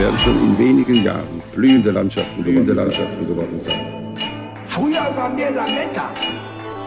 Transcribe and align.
Werden 0.00 0.18
schon 0.24 0.38
in 0.46 0.58
wenigen 0.58 1.04
Jahren 1.04 1.42
blühende 1.52 1.90
Landschaften, 1.90 2.42
blühende 2.42 2.72
Landschaften 2.72 3.26
geworden 3.26 3.60
sein. 3.60 3.82
Früher 4.66 5.04
waren 5.14 5.36
wir 5.36 5.50
Lametta. 5.50 6.08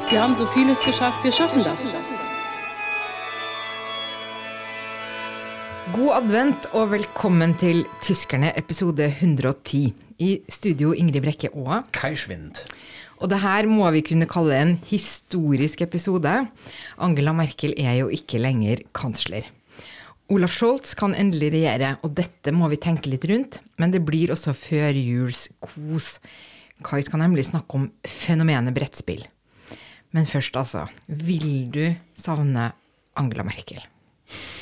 Wir 0.09 0.19
haben 0.23 0.35
so 0.35 0.47
vieles 0.47 0.81
geschafft, 0.81 1.23
wir 1.23 1.31
schaffen 1.31 1.61
das. 1.63 1.81
God 5.93 6.11
advent 6.17 6.65
og 6.73 6.89
velkommen 6.89 7.53
til 7.61 7.85
Tyskerne 8.01 8.57
episode 8.57 9.05
110. 9.05 9.93
I 10.17 10.41
studio 10.49 10.91
Ingrid 10.91 11.21
Brekke 11.21 11.53
Aa. 11.53 11.83
Kai 11.91 12.15
Schwind. 12.15 12.65
Og 13.21 13.29
det 13.29 13.43
her 13.45 13.67
må 13.69 13.91
vi 13.91 14.01
kunne 14.01 14.25
kalle 14.25 14.57
en 14.57 14.79
historisk 14.89 15.81
episode. 15.85 16.47
Angela 16.97 17.31
Merkel 17.31 17.77
er 17.77 17.93
jo 18.01 18.07
ikke 18.07 18.41
lenger 18.41 18.81
kansler. 18.95 19.45
Olaf 20.31 20.55
Scholz 20.55 20.93
kan 20.95 21.15
endelig 21.17 21.51
regjere, 21.53 21.97
og 22.05 22.13
dette 22.15 22.53
må 22.55 22.69
vi 22.71 22.79
tenke 22.81 23.11
litt 23.11 23.25
rundt. 23.29 23.59
Men 23.81 23.91
det 23.91 24.03
blir 24.07 24.31
også 24.33 24.55
førjulskos. 24.55 26.17
Kai 26.83 27.01
skal 27.03 27.21
nemlig 27.23 27.47
snakke 27.49 27.79
om 27.79 27.89
fenomenet 28.07 28.75
brettspill. 28.75 29.25
Men 30.13 30.29
først, 30.29 30.55
altså. 30.59 30.85
Vil 31.07 31.67
du 31.73 31.83
savne 32.15 32.71
Angela 33.19 33.45
Merkel? 33.47 33.83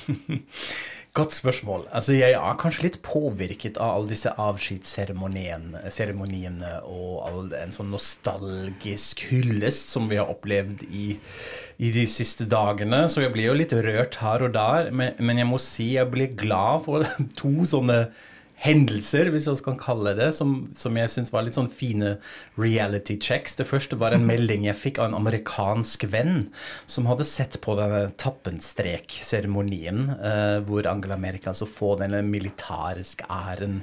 Godt 1.12 1.34
spørsmål. 1.36 1.81
Altså, 1.92 2.14
jeg 2.16 2.38
er 2.40 2.54
kanskje 2.56 2.86
litt 2.86 3.02
påvirket 3.04 3.76
av 3.84 3.98
alle 3.98 4.08
disse 4.14 4.31
avskjedsseremoniene 4.40 6.70
og 6.88 7.17
all 7.28 7.52
en 7.58 7.73
sånn 7.76 7.92
nostalgisk 7.92 9.20
hyllest 9.28 9.92
som 9.92 10.08
vi 10.08 10.16
har 10.22 10.32
opplevd 10.32 10.86
i, 10.88 11.20
i 11.84 11.92
de 11.92 12.06
siste 12.08 12.48
dagene. 12.48 13.12
Så 13.12 13.26
jeg 13.26 13.34
blir 13.36 13.50
jo 13.50 13.59
litt 13.59 13.76
rørt 13.76 14.23
her 14.23 14.39
og 14.48 14.56
der. 14.56 14.88
Men, 14.95 15.12
men 15.20 15.44
jeg 15.44 15.52
må 15.52 15.59
si 15.59 15.98
jeg 15.98 16.08
blir 16.14 16.32
glad 16.39 16.88
for 16.88 17.04
to 17.42 17.67
sånne 17.67 18.08
hendelser, 18.62 19.31
hvis 19.34 19.48
vi 19.50 19.56
kan 19.66 19.78
kalle 19.81 20.14
det, 20.17 20.30
som, 20.38 20.70
som 20.78 20.98
jeg 20.98 21.09
syns 21.09 21.31
var 21.34 21.45
litt 21.48 21.58
sånn 21.58 21.72
fine 21.73 22.16
reality 22.62 23.17
checks. 23.17 23.56
Det 23.58 23.66
første 23.66 23.98
var 23.98 24.14
en 24.14 24.28
melding 24.28 24.67
jeg 24.67 24.78
fikk 24.78 25.00
av 25.02 25.09
en 25.09 25.17
amerikansk 25.17 26.06
venn 26.14 26.52
som 26.86 27.09
hadde 27.09 27.26
sett 27.26 27.58
på 27.64 27.73
denne 27.80 28.12
tappenstrek-seremonien, 28.22 30.04
eh, 30.14 30.58
hvor 30.67 30.86
Angela 30.89 31.17
Merkel 31.17 31.52
altså 31.56 31.66
får 31.66 32.04
denne 32.04 32.22
militæriske 32.28 33.26
æren 33.34 33.80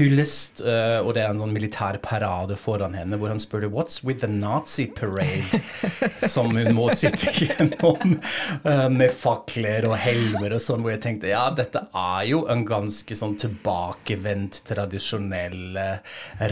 hyllest, 0.00 0.64
eh, 0.64 0.98
og 1.04 1.14
det 1.14 1.22
er 1.22 1.30
en 1.30 1.44
sånn 1.44 1.54
militær 1.54 2.00
parade 2.02 2.58
foran 2.58 2.98
henne, 2.98 3.20
hvor 3.20 3.30
han 3.30 3.42
spør 3.42 3.68
'What's 3.70 4.02
with 4.02 4.24
the 4.24 4.30
Nazi 4.30 4.88
parade?' 4.90 5.62
som 6.34 6.50
hun 6.50 6.74
må 6.74 6.90
sitte 6.90 7.30
gjennom 7.30 8.18
eh, 8.64 8.88
med 8.90 9.14
fakler 9.14 9.86
og 9.86 9.96
helmer 10.02 10.58
og 10.58 10.62
sånn, 10.66 10.82
hvor 10.82 10.96
jeg 10.96 11.04
tenkte 11.06 11.30
ja, 11.30 11.46
dette 11.54 11.86
er 11.94 12.26
jo 12.26 12.42
en 12.50 12.66
ganske 12.66 13.14
sånn 13.14 13.38
tilbake 13.38 14.15
tilbakevendt, 14.16 14.64
tradisjonell 14.66 15.76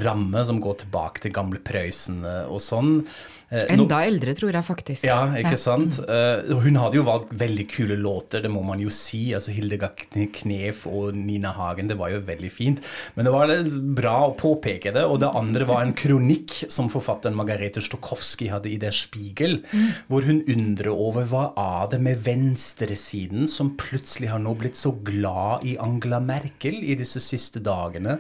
ramme 0.05 0.45
som 0.45 0.61
går 0.61 0.85
tilbake 0.85 1.23
til 1.23 1.33
gamle 1.33 1.61
Prøysen 1.61 2.25
eh, 2.25 2.47
og 2.47 2.61
sånn. 2.61 3.07
Eh, 3.53 3.67
Enda 3.75 4.01
eldre, 4.07 4.33
tror 4.37 4.55
jeg 4.57 4.67
faktisk. 4.67 5.05
Ja, 5.07 5.29
ikke 5.39 5.59
sant. 5.61 5.99
Uh, 6.09 6.57
hun 6.65 6.79
hadde 6.81 6.99
jo 6.99 7.05
valgt 7.07 7.35
veldig 7.39 7.67
kule 7.71 7.99
låter, 8.01 8.43
det 8.45 8.51
må 8.53 8.63
man 8.65 8.81
jo 8.81 8.93
si. 8.95 9.35
altså 9.37 9.53
Hildegard 9.55 10.01
Knef 10.39 10.87
og 10.89 11.15
Nina 11.17 11.53
Hagen, 11.55 11.91
det 11.91 11.99
var 12.01 12.15
jo 12.15 12.23
veldig 12.25 12.51
fint. 12.53 12.81
Men 13.15 13.29
det 13.29 13.35
var 13.35 13.53
bra 13.99 14.17
å 14.27 14.35
påpeke 14.39 14.95
det. 14.97 15.05
Og 15.05 15.21
det 15.23 15.31
andre 15.31 15.69
var 15.69 15.85
en 15.85 15.95
kronikk 15.97 16.57
som 16.73 16.89
forfatteren 16.93 17.37
Margarete 17.37 17.83
Stokowski 17.85 18.49
hadde 18.53 18.73
i 18.73 18.79
Der 18.81 18.95
Spiegel, 18.97 19.61
mm. 19.71 19.91
hvor 20.09 20.27
hun 20.27 20.43
undrer 20.51 20.91
over 20.95 21.29
hva 21.29 21.45
av 21.61 21.93
det 21.93 22.01
med 22.03 22.25
venstresiden 22.25 23.49
som 23.51 23.75
plutselig 23.79 24.33
har 24.33 24.43
nå 24.43 24.55
blitt 24.59 24.79
så 24.81 24.95
glad 25.05 25.67
i 25.69 25.77
Angela 25.83 26.21
Merkel 26.23 26.81
i 26.81 26.97
disse 26.99 27.21
siste 27.23 27.63
dagene, 27.65 28.19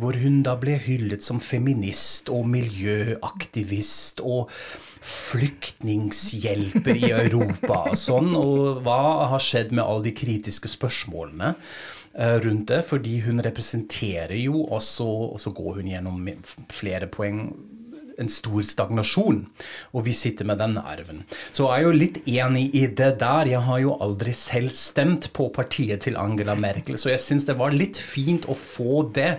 hvor 0.00 0.16
hun 0.20 0.40
da 0.46 0.54
ble 0.60 0.78
hyllet 0.80 1.24
som 1.26 1.42
feminist 1.42 2.30
og 2.32 2.46
miljøaktivist. 2.54 4.22
og 4.24 4.50
flyktningshjelper 5.00 6.96
i 6.96 7.10
Europa 7.10 7.86
og 7.90 7.98
sånn. 7.98 8.34
Og 8.38 8.82
hva 8.84 9.00
har 9.32 9.42
skjedd 9.42 9.74
med 9.74 9.84
alle 9.84 10.08
de 10.08 10.14
kritiske 10.16 10.70
spørsmålene 10.70 11.54
eh, 11.54 12.36
rundt 12.44 12.68
det? 12.72 12.82
Fordi 12.88 13.20
hun 13.26 13.42
representerer 13.44 14.38
jo 14.40 14.66
også, 14.68 15.08
og 15.34 15.42
så 15.42 15.54
går 15.56 15.80
hun 15.80 15.92
gjennom 15.94 16.32
flere 16.72 17.10
poeng 17.10 17.44
en 18.20 18.28
stor 18.28 18.60
stagnasjon, 18.66 19.44
og 19.96 20.04
vi 20.04 20.12
sitter 20.16 20.44
med 20.48 20.60
den 20.60 20.76
arven. 20.80 21.24
Så 21.52 21.64
jeg 21.64 21.78
er 21.78 21.86
jo 21.86 21.96
litt 21.96 22.20
enig 22.28 22.66
i 22.76 22.84
det 22.86 23.14
der. 23.22 23.48
Jeg 23.48 23.64
har 23.66 23.80
jo 23.80 23.96
aldri 24.04 24.34
selv 24.36 24.74
stemt 24.76 25.30
på 25.36 25.48
partiet 25.56 26.04
til 26.04 26.18
Angela 26.20 26.56
Merkel, 26.58 27.00
så 27.00 27.14
jeg 27.14 27.24
syns 27.24 27.48
det 27.48 27.58
var 27.60 27.76
litt 27.76 28.00
fint 28.00 28.48
å 28.50 28.56
få 28.58 29.06
det 29.16 29.38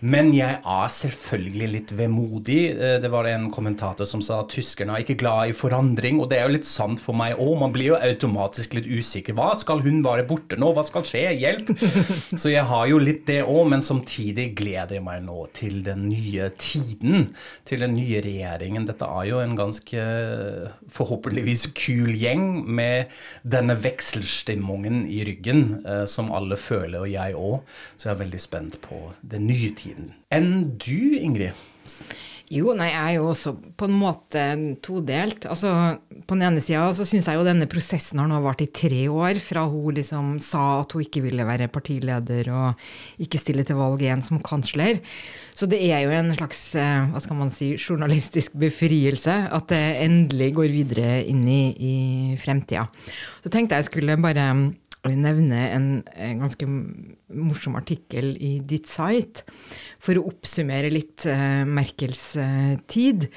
men 0.00 0.30
jeg 0.32 0.56
er 0.64 0.92
selvfølgelig 0.94 1.68
litt 1.74 1.92
vemodig. 1.96 2.60
Eh, 2.72 2.96
det 3.02 3.10
var 3.12 3.28
en 3.28 3.50
kommentator 3.52 4.08
som 4.08 4.22
sa 4.24 4.40
at 4.40 4.52
tyskerne 4.54 4.96
er 4.96 5.04
ikke 5.04 5.18
glad 5.20 5.50
i 5.50 5.56
forandring, 5.56 6.22
og 6.22 6.30
det 6.30 6.38
er 6.38 6.48
jo 6.48 6.54
litt 6.56 6.68
sant 6.68 7.02
for 7.02 7.16
meg 7.16 7.36
òg. 7.36 7.58
Man 7.60 7.74
blir 7.74 7.92
jo 7.92 7.98
automatisk 8.00 8.78
litt 8.78 8.88
usikker. 8.88 9.36
Hva 9.36 9.52
skal 9.60 9.84
hun 9.84 10.00
være 10.04 10.24
borte 10.28 10.56
nå? 10.60 10.72
Hva 10.76 10.84
skal 10.88 11.04
skje? 11.04 11.26
Hjelp! 11.40 11.72
Så 12.40 12.52
jeg 12.52 12.64
har 12.70 12.86
jo 12.88 13.00
litt 13.02 13.26
det 13.28 13.42
òg, 13.44 13.62
men 13.74 13.84
samtidig 13.84 14.50
gleder 14.58 14.96
jeg 14.96 15.04
meg 15.04 15.20
nå 15.26 15.44
til 15.56 15.82
den 15.84 16.08
nye 16.08 16.48
tiden. 16.56 17.28
Til 17.68 17.84
den 17.84 17.94
nye 17.98 18.24
regjeringen. 18.24 18.88
Dette 18.88 19.04
er 19.04 19.28
jo 19.28 19.42
en 19.44 19.56
ganske 19.58 20.06
forhåpentligvis 20.96 21.68
kul 21.76 22.14
gjeng 22.16 22.64
med 22.64 23.12
denne 23.44 23.76
vekselstemningen 23.76 25.04
i 25.12 25.20
ryggen, 25.28 25.62
eh, 25.84 26.04
som 26.08 26.32
alle 26.32 26.56
føler, 26.60 27.04
og 27.04 27.12
jeg 27.12 27.36
òg. 27.36 27.60
Så 28.00 28.08
jeg 28.08 28.16
er 28.16 28.24
veldig 28.24 28.44
spent 28.48 28.80
på 28.80 29.04
den 29.20 29.48
nye 29.50 29.68
tiden 29.76 29.89
tiden 29.90 30.12
enn 30.32 30.76
du, 30.78 31.18
Ingrid? 31.20 31.58
Jo, 32.50 32.72
nei, 32.74 32.88
jeg 32.90 32.98
er 32.98 33.14
jo 33.14 33.28
også 33.30 33.52
på 33.78 33.86
en 33.86 33.94
måte 33.94 34.40
todelt. 34.82 35.44
Altså, 35.46 35.70
på 36.26 36.34
den 36.34 36.48
ene 36.48 36.62
sida 36.64 36.88
så 36.98 37.04
syns 37.06 37.28
jeg 37.30 37.38
jo 37.38 37.44
denne 37.46 37.68
prosessen 37.70 38.18
har 38.18 38.26
nå 38.26 38.40
vart 38.42 38.64
i 38.64 38.66
tre 38.74 39.04
år, 39.06 39.38
fra 39.38 39.62
hun 39.70 39.94
liksom 39.94 40.32
sa 40.42 40.80
at 40.80 40.90
hun 40.96 41.04
ikke 41.04 41.22
ville 41.28 41.46
være 41.46 41.70
partileder 41.70 42.50
og 42.50 43.22
ikke 43.22 43.38
stille 43.38 43.62
til 43.66 43.78
valg 43.78 44.02
igjen 44.02 44.26
som 44.26 44.42
kansler. 44.42 44.98
Så 45.54 45.70
det 45.70 45.78
er 45.92 46.02
jo 46.02 46.16
en 46.16 46.34
slags, 46.34 46.64
eh, 46.74 47.06
hva 47.12 47.22
skal 47.22 47.38
man 47.38 47.54
si, 47.54 47.70
journalistisk 47.78 48.58
befrielse 48.58 49.36
at 49.46 49.70
det 49.70 49.84
endelig 50.02 50.50
går 50.58 50.74
videre 50.74 51.20
inn 51.30 51.46
i, 51.46 51.62
i 51.78 51.96
fremtida. 52.42 52.88
Så 53.44 53.54
tenkte 53.54 53.78
jeg 53.78 53.92
skulle 53.92 54.18
bare 54.18 54.50
nevne 55.08 55.60
en, 55.72 55.86
en, 56.12 56.42
ganske 56.42 56.66
morsom 57.32 57.76
artikkel 57.78 58.34
i 58.36 58.58
ditt 58.60 58.88
site 58.90 59.46
for 60.02 60.18
å 60.18 60.26
oppsummere 60.28 60.90
litt 60.92 61.24
eh, 61.30 61.62
Merkels 61.64 62.24
eh, 62.40 62.74
tid. 62.90 63.30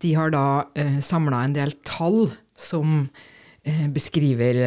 De 0.00 0.14
har 0.16 0.32
da 0.32 0.46
eh, 0.74 1.00
samla 1.04 1.42
en 1.44 1.56
del 1.58 1.74
tall 1.84 2.30
som 2.56 3.02
eh, 3.04 3.86
beskriver 3.92 4.62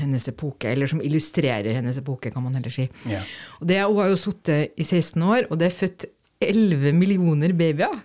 hennes 0.00 0.26
epoke, 0.30 0.72
eller 0.72 0.90
som 0.90 1.02
illustrerer 1.04 1.78
hennes 1.78 2.02
epoke, 2.02 2.32
kan 2.34 2.44
man 2.46 2.58
heller 2.58 2.74
si. 2.74 2.88
Yeah. 3.06 3.28
Og 3.60 3.70
det, 3.70 3.82
hun 3.84 4.02
har 4.02 4.10
jo 4.10 4.22
sittet 4.26 4.74
i 4.74 4.86
16 4.86 5.22
år, 5.22 5.46
og 5.50 5.62
det 5.62 5.70
er 5.70 5.78
født 5.84 6.10
11 6.40 6.96
millioner 6.96 7.54
babyer. 7.54 8.00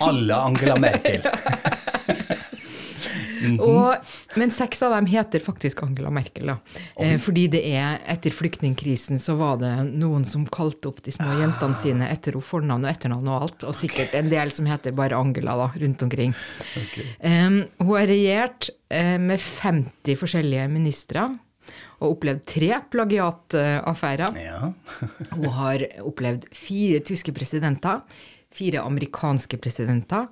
Alle 0.00 0.36
Angela 0.40 0.76
Merkel. 0.84 1.26
Mm 3.50 3.58
-hmm. 3.58 3.68
og, 3.68 4.38
men 4.38 4.50
seks 4.50 4.82
av 4.82 4.92
dem 4.94 5.06
heter 5.06 5.40
faktisk 5.40 5.82
Angela 5.82 6.10
Merkel. 6.10 6.46
da. 6.46 6.56
Eh, 6.96 7.18
fordi 7.18 7.46
det 7.46 7.62
er 7.66 7.98
etter 8.06 8.30
flyktningkrisen 8.30 9.18
så 9.18 9.34
var 9.34 9.56
det 9.56 9.72
noen 9.92 10.24
som 10.24 10.46
kalte 10.46 10.88
opp 10.88 11.02
de 11.02 11.12
små 11.12 11.40
jentene 11.40 11.76
sine 11.76 12.08
etter 12.08 12.32
henne 12.32 12.42
fornavn 12.42 12.84
og 12.84 12.90
etternavn 12.90 13.28
og 13.28 13.42
alt. 13.42 13.64
Og 13.64 13.74
sikkert 13.74 14.14
en 14.14 14.30
del 14.30 14.50
som 14.50 14.66
heter 14.66 14.92
bare 14.92 15.16
Angela 15.16 15.56
da, 15.56 15.70
rundt 15.76 16.02
omkring. 16.02 16.34
Okay. 16.76 17.06
Um, 17.20 17.64
hun 17.78 17.96
har 17.96 18.06
regjert 18.06 18.70
uh, 18.94 19.18
med 19.18 19.40
50 19.40 20.16
forskjellige 20.16 20.68
ministre 20.68 21.30
og 22.00 22.16
opplevd 22.16 22.44
tre 22.48 22.72
plagiataffærer. 22.92 24.36
Ja. 24.40 24.72
hun 25.36 25.48
har 25.60 25.84
opplevd 26.00 26.48
fire 26.56 27.02
tyske 27.04 27.34
presidenter, 27.36 28.00
fire 28.50 28.82
amerikanske 28.82 29.60
presidenter 29.62 30.26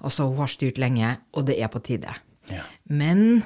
Altså, 0.00 0.28
hun 0.28 0.38
har 0.38 0.46
styrt 0.46 0.78
lenge, 0.78 1.16
og 1.32 1.46
det 1.46 1.62
er 1.62 1.68
på 1.68 1.78
tide. 1.78 2.14
Ja. 2.50 2.62
Men 2.84 3.42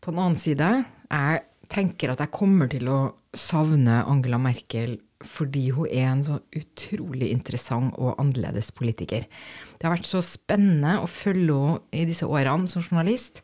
på 0.00 0.10
den 0.10 0.20
annen 0.20 0.36
side, 0.36 0.84
jeg 1.10 1.40
tenker 1.68 2.10
at 2.10 2.18
jeg 2.18 2.30
kommer 2.30 2.68
til 2.68 2.88
å 2.88 3.14
savne 3.32 4.04
Angela 4.06 4.38
Merkel 4.38 4.98
fordi 5.28 5.68
hun 5.74 5.88
er 5.90 6.10
en 6.10 6.24
så 6.26 6.40
utrolig 6.56 7.30
interessant 7.34 7.94
og 7.98 8.18
annerledes 8.20 8.70
politiker. 8.74 9.26
Det 9.78 9.86
har 9.86 9.94
vært 9.96 10.10
så 10.10 10.22
spennende 10.24 10.98
å 11.02 11.10
følge 11.10 11.54
henne 11.54 11.80
i 11.92 12.04
disse 12.08 12.28
årene 12.28 12.70
som 12.70 12.84
journalist. 12.84 13.42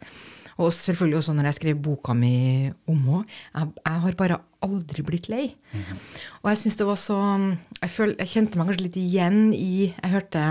Og 0.60 0.74
selvfølgelig 0.76 1.18
også 1.20 1.34
når 1.36 1.48
jeg 1.48 1.56
skrev 1.56 1.78
boka 1.80 2.14
mi 2.16 2.70
om 2.90 2.98
henne. 3.06 3.22
Jeg, 3.54 3.70
jeg 3.80 4.02
har 4.04 4.18
bare 4.18 4.40
aldri 4.64 5.04
blitt 5.06 5.30
lei. 5.32 5.46
Og 6.42 6.50
jeg 6.52 6.60
syns 6.60 6.76
det 6.76 6.88
var 6.88 7.00
så 7.00 7.16
jeg, 7.80 7.90
føl, 7.94 8.12
jeg 8.18 8.32
kjente 8.34 8.60
meg 8.60 8.68
kanskje 8.68 8.86
litt 8.88 9.00
igjen 9.00 9.40
i 9.56 9.72
Jeg 9.88 10.12
hørte 10.12 10.44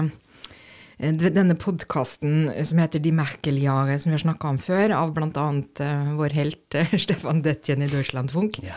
denne 1.00 1.56
podkasten 1.56 2.50
som 2.68 2.81
heter 2.81 3.00
De 3.00 3.13
Merkel-jahre, 3.16 3.96
som 4.00 4.12
vi 4.12 4.18
har 4.18 4.24
snakka 4.25 4.51
om 4.51 4.60
før, 4.60 4.92
av 4.98 5.13
bl.a. 5.16 5.48
Uh, 5.80 6.12
vår 6.19 6.36
helt 6.36 6.80
Stefan 7.06 7.40
Detjen 7.46 7.86
i 7.86 7.90
Deutschlandfunk. 7.92 8.60
Ja. 8.66 8.75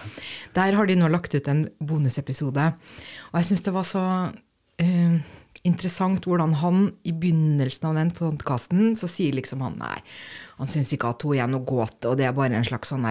Der 0.54 0.78
har 0.78 0.86
de 0.86 0.98
nå 1.00 1.10
lagt 1.10 1.34
ut 1.34 1.50
en 1.50 1.66
bonusepisode. 1.82 2.72
Og 3.32 3.40
jeg 3.40 3.50
syns 3.50 3.66
det 3.66 3.74
var 3.74 3.88
så 3.88 4.04
uh, 4.30 5.16
interessant 5.66 6.26
hvordan 6.26 6.56
han 6.58 6.84
i 7.06 7.12
begynnelsen 7.14 7.90
av 7.90 7.98
den 7.98 8.12
podkasten 8.14 8.96
så 8.98 9.08
sier 9.10 9.34
liksom 9.36 9.62
han 9.62 9.76
nei, 9.78 9.98
han 10.58 10.70
syns 10.70 10.90
ikke 10.94 11.12
at 11.12 11.26
hun 11.26 11.38
er 11.38 11.50
noe 11.50 11.66
gåte, 11.66 12.10
og 12.10 12.18
det 12.18 12.26
er 12.26 12.34
bare 12.36 12.58
en 12.58 12.66
slags 12.66 12.90
sånn 12.92 13.06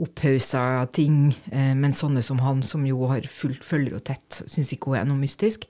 opphausa 0.00 0.86
ting. 0.96 1.34
Eh, 1.52 1.72
men 1.76 1.96
sånne 1.96 2.22
som 2.24 2.40
han, 2.44 2.62
som 2.64 2.84
jo 2.88 3.08
har 3.10 3.28
fulgt 3.28 3.64
følger 3.66 3.96
jo 3.96 4.02
tett, 4.12 4.42
syns 4.46 4.72
ikke 4.72 4.92
hun 4.92 5.00
er 5.00 5.08
noe 5.08 5.20
mystisk. 5.20 5.66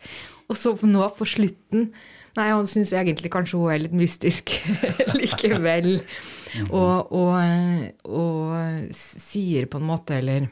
Og 0.51 0.59
så 0.59 0.75
nå 0.83 1.07
på 1.17 1.27
slutten 1.27 1.91
Nei, 2.39 2.47
han 2.53 2.69
syns 2.71 2.93
egentlig 2.95 3.33
kanskje 3.35 3.59
hun 3.59 3.73
er 3.75 3.83
litt 3.83 3.97
mystisk 3.97 4.53
likevel. 5.21 5.93
og, 6.71 7.13
og, 7.15 7.37
og 8.07 8.95
sier 8.95 9.67
på 9.71 9.81
en 9.81 9.89
måte, 9.91 10.19
eller 10.21 10.49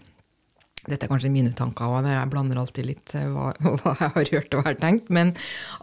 dette 0.89 1.05
er 1.05 1.11
kanskje 1.11 1.33
mine 1.33 1.53
tanker 1.57 1.91
òg, 1.91 2.07
jeg 2.09 2.31
blander 2.33 2.61
alltid 2.61 2.89
litt 2.89 3.15
eh, 3.19 3.29
hva, 3.33 3.51
hva 3.83 3.95
jeg 3.99 4.15
har 4.15 4.33
hørt 4.33 4.57
og 4.57 4.71
har 4.71 4.79
tenkt, 4.81 5.13
men 5.13 5.35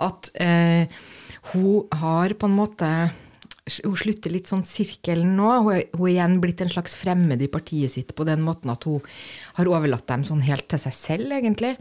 at 0.01 0.31
eh, 0.41 0.89
hun 1.53 1.85
har 2.01 2.33
på 2.39 2.49
en 2.49 2.57
måte 2.57 2.91
hun 3.65 3.95
slutter 3.97 4.29
litt 4.29 4.49
sånn 4.49 4.61
sirkelen 4.67 5.31
nå. 5.39 5.47
Hun 5.65 5.71
er, 5.73 5.85
hun 5.95 6.05
er 6.05 6.11
igjen 6.11 6.35
blitt 6.43 6.61
en 6.61 6.69
slags 6.69 6.93
fremmed 6.99 7.41
i 7.41 7.49
partiet 7.49 7.95
sitt 7.95 8.13
på 8.17 8.27
den 8.27 8.43
måten 8.45 8.69
at 8.69 8.85
hun 8.85 9.01
har 9.57 9.69
overlatt 9.71 10.05
dem 10.11 10.25
sånn 10.27 10.43
helt 10.45 10.67
til 10.69 10.81
seg 10.83 10.93
selv, 10.97 11.33
egentlig. 11.33 11.73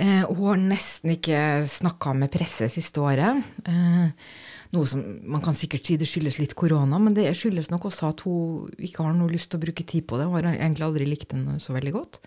Eh, 0.00 0.22
hun 0.30 0.46
har 0.46 0.62
nesten 0.62 1.12
ikke 1.18 1.42
snakka 1.68 2.14
med 2.16 2.32
presse 2.32 2.70
siste 2.72 3.04
året. 3.04 3.44
Eh, 3.68 4.30
noe 4.72 4.86
som 4.88 5.02
man 5.28 5.44
kan 5.44 5.56
sikkert 5.58 5.84
si 5.84 5.98
det 6.00 6.08
skyldes 6.08 6.38
litt 6.40 6.56
korona, 6.56 7.00
men 7.02 7.16
det 7.16 7.28
skyldes 7.36 7.68
nok 7.72 7.90
også 7.90 8.14
at 8.14 8.24
hun 8.24 8.70
ikke 8.80 9.04
har 9.04 9.12
noe 9.18 9.32
lyst 9.32 9.52
til 9.52 9.60
å 9.60 9.64
bruke 9.66 9.84
tid 9.84 10.08
på 10.08 10.16
det. 10.16 10.28
Hun 10.30 10.38
har 10.40 10.54
egentlig 10.54 10.88
aldri 10.88 11.10
likt 11.10 11.34
den 11.34 11.60
så 11.60 11.76
veldig 11.76 11.94
godt. 11.98 12.22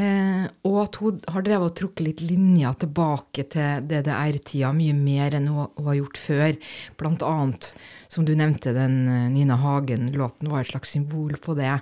Eh, 0.00 0.44
og 0.64 0.76
at 0.80 0.96
hun 1.02 1.18
har 1.34 1.44
drevet 1.44 1.68
og 1.68 1.74
trukket 1.76 2.06
litt 2.06 2.20
linjer 2.24 2.78
tilbake 2.80 3.44
til 3.52 3.82
DDR-tida 3.90 4.70
mye 4.72 4.94
mer 4.96 5.36
enn 5.36 5.50
hun, 5.52 5.68
hun 5.76 5.90
har 5.90 5.98
gjort 5.98 6.20
før. 6.22 6.56
Blant 7.00 7.24
annet, 7.28 7.68
som 8.08 8.24
du 8.24 8.32
nevnte, 8.38 8.72
den 8.76 9.02
eh, 9.04 9.28
Nina 9.34 9.58
Hagen-låten 9.60 10.48
var 10.48 10.64
et 10.64 10.72
slags 10.72 10.94
symbol 10.96 11.36
på 11.44 11.56
det. 11.58 11.74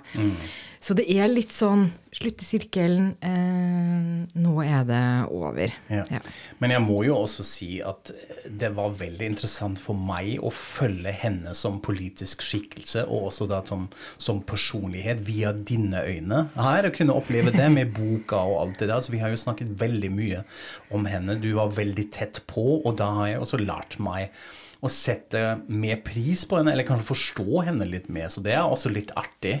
Så 0.83 0.97
det 0.97 1.07
er 1.13 1.31
litt 1.31 1.55
sånn 1.55 1.87
slutte 2.11 2.43
sirkelen, 2.43 3.13
eh, 3.23 4.39
nå 4.43 4.53
er 4.65 4.83
det 4.87 5.03
over. 5.31 5.71
Ja. 5.87 6.03
Ja. 6.11 6.19
Men 6.59 6.73
jeg 6.75 6.83
må 6.83 6.97
jo 7.07 7.15
også 7.21 7.45
si 7.47 7.69
at 7.85 8.11
det 8.45 8.73
var 8.75 8.97
veldig 8.99 9.29
interessant 9.31 9.79
for 9.79 9.95
meg 9.95 10.41
å 10.43 10.51
følge 10.51 11.13
henne 11.15 11.55
som 11.55 11.79
politisk 11.83 12.43
skikkelse, 12.43 13.05
og 13.07 13.29
også 13.29 13.47
da 13.51 13.61
som, 13.67 13.87
som 14.19 14.41
personlighet, 14.43 15.23
via 15.27 15.53
dine 15.55 16.03
øyne. 16.03 16.45
Her 16.57 16.89
å 16.89 16.95
kunne 16.95 17.15
oppleve 17.15 17.53
det 17.55 17.69
med 17.71 17.93
boka 17.95 18.41
og 18.43 18.59
alt 18.65 18.81
det 18.81 18.91
der. 18.91 18.99
Så 18.99 19.15
vi 19.15 19.21
har 19.23 19.31
jo 19.31 19.39
snakket 19.39 19.71
veldig 19.79 20.11
mye 20.11 20.43
om 20.91 21.07
henne. 21.07 21.39
Du 21.39 21.53
var 21.55 21.71
veldig 21.77 22.09
tett 22.11 22.43
på, 22.51 22.81
og 22.81 22.97
da 22.99 23.07
har 23.21 23.31
jeg 23.31 23.45
også 23.45 23.61
lært 23.63 24.01
meg 24.03 24.35
å 24.81 24.89
sette 24.89 25.39
mer 25.69 25.99
pris 26.01 26.41
på 26.49 26.57
henne, 26.57 26.71
eller 26.73 26.87
kanskje 26.87 27.11
forstå 27.11 27.63
henne 27.67 27.85
litt 27.85 28.07
mer. 28.09 28.31
Så 28.33 28.41
det 28.41 28.55
er 28.55 28.65
også 28.65 28.89
litt 28.89 29.11
artig. 29.19 29.59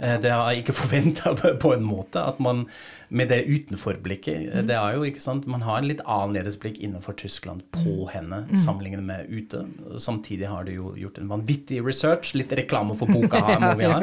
Eh, 0.00 0.16
Det 0.22 0.32
har 0.32 0.48
jeg 0.52 0.62
ikke 0.64 0.78
forventa 0.80 1.34
på 1.64 1.74
en 1.76 1.84
måte. 1.84 2.22
At 2.32 2.40
man 2.40 2.64
med 3.12 3.28
det 3.32 3.42
utenforblikket 3.46 4.32
Mm. 4.52 4.66
Det 4.68 4.74
er 4.76 4.94
jo, 4.96 5.04
ikke 5.06 5.20
sant, 5.20 5.46
Man 5.46 5.62
har 5.62 5.78
en 5.78 5.88
litt 5.88 6.00
annerledes 6.08 6.56
blikk 6.60 6.78
innenfor 6.82 7.14
Tyskland 7.18 7.62
på 7.74 8.08
henne 8.12 8.42
sammenlignet 8.58 9.04
med 9.04 9.28
ute. 9.28 9.64
Samtidig 10.00 10.48
har 10.48 10.64
du 10.64 10.72
jo 10.72 10.92
gjort 10.98 11.18
en 11.20 11.28
vanvittig 11.30 11.82
research. 11.84 12.34
Litt 12.38 12.52
reklame 12.56 12.96
for 12.98 13.10
boka 13.10 13.40
her 13.44 13.60
må 13.62 13.74
vi 13.78 13.90
ha. 13.92 14.00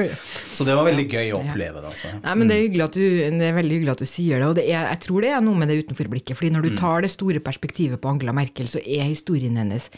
Så 0.53 0.67
det 0.67 0.77
var 0.77 0.87
veldig 0.87 1.07
gøy 1.09 1.33
å 1.33 1.41
oppleve 1.41 1.81
det. 1.81 1.91
Altså. 1.91 2.13
Nei, 2.23 2.35
men 2.41 2.51
det 2.51 2.59
er, 2.59 2.77
at 2.85 2.97
du, 2.97 3.03
det 3.39 3.49
er 3.49 3.57
veldig 3.57 3.79
hyggelig 3.79 3.95
at 3.95 4.05
du 4.05 4.09
sier 4.09 4.39
det. 4.39 4.47
Og 4.51 4.55
det 4.59 4.67
er, 4.69 4.87
jeg 4.93 5.03
tror 5.07 5.25
det 5.25 5.33
er 5.35 5.43
noe 5.45 5.59
med 5.61 5.71
det 5.71 5.81
utenforblikket. 5.83 6.37
fordi 6.39 6.53
når 6.55 6.69
du 6.69 6.77
tar 6.79 7.05
det 7.05 7.13
store 7.13 7.43
perspektivet 7.43 8.01
på 8.01 8.11
Angela 8.13 8.35
Merkel, 8.35 8.69
så 8.71 8.81
er 8.83 9.09
historien 9.09 9.57
hennes 9.59 9.89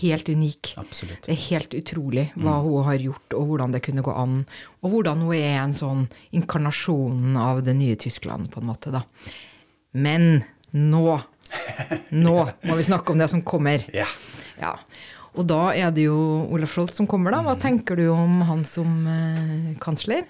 helt 0.00 0.28
unik. 0.28 0.74
Absolutt. 0.76 1.24
Det 1.24 1.32
er 1.32 1.40
helt 1.48 1.72
utrolig 1.74 2.26
hva 2.36 2.58
hun 2.60 2.84
har 2.84 3.00
gjort, 3.00 3.32
og 3.36 3.46
hvordan 3.48 3.72
det 3.72 3.80
kunne 3.86 4.04
gå 4.04 4.12
an. 4.12 4.42
Og 4.80 4.94
hvordan 4.94 5.24
hun 5.26 5.36
er 5.36 5.58
en 5.60 5.74
sånn 5.76 6.06
inkarnasjon 6.36 7.36
av 7.36 7.62
det 7.66 7.74
nye 7.76 7.98
Tyskland, 8.00 8.48
på 8.52 8.62
en 8.62 8.70
måte, 8.70 8.94
da. 8.94 9.04
Men 9.92 10.44
nå 10.72 11.20
Nå 12.14 12.34
må 12.62 12.74
vi 12.78 12.84
snakke 12.86 13.10
om 13.10 13.18
det 13.18 13.26
som 13.32 13.40
kommer. 13.42 13.82
Ja. 13.90 14.06
Ja. 14.60 14.76
Og 15.38 15.46
da 15.46 15.70
er 15.78 15.92
det 15.94 16.08
jo 16.08 16.16
Olaf 16.50 16.72
Scholz 16.74 16.96
som 16.98 17.06
kommer, 17.10 17.30
da. 17.34 17.40
Hva 17.46 17.54
tenker 17.58 17.98
du 17.98 18.08
om 18.10 18.40
han 18.48 18.64
som 18.66 18.88
eh, 19.06 19.68
kansler? 19.82 20.24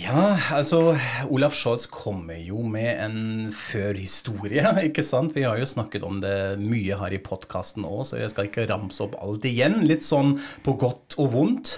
Ja, 0.00 0.38
altså 0.56 0.94
Olaf 1.28 1.56
Scholz 1.58 1.84
kommer 1.92 2.38
jo 2.40 2.62
med 2.64 2.88
en 3.04 3.18
førhistorie, 3.56 4.64
ikke 4.88 5.04
sant. 5.04 5.36
Vi 5.36 5.44
har 5.44 5.60
jo 5.60 5.68
snakket 5.68 6.06
om 6.08 6.22
det 6.24 6.56
mye 6.62 6.96
her 7.02 7.16
i 7.16 7.20
podkasten 7.20 7.84
òg, 7.88 8.06
så 8.08 8.20
jeg 8.22 8.32
skal 8.32 8.48
ikke 8.48 8.68
ramse 8.70 9.04
opp 9.04 9.18
alt 9.20 9.44
igjen. 9.48 9.82
Litt 9.88 10.08
sånn 10.08 10.38
på 10.64 10.76
godt 10.80 11.18
og 11.20 11.34
vondt. 11.36 11.76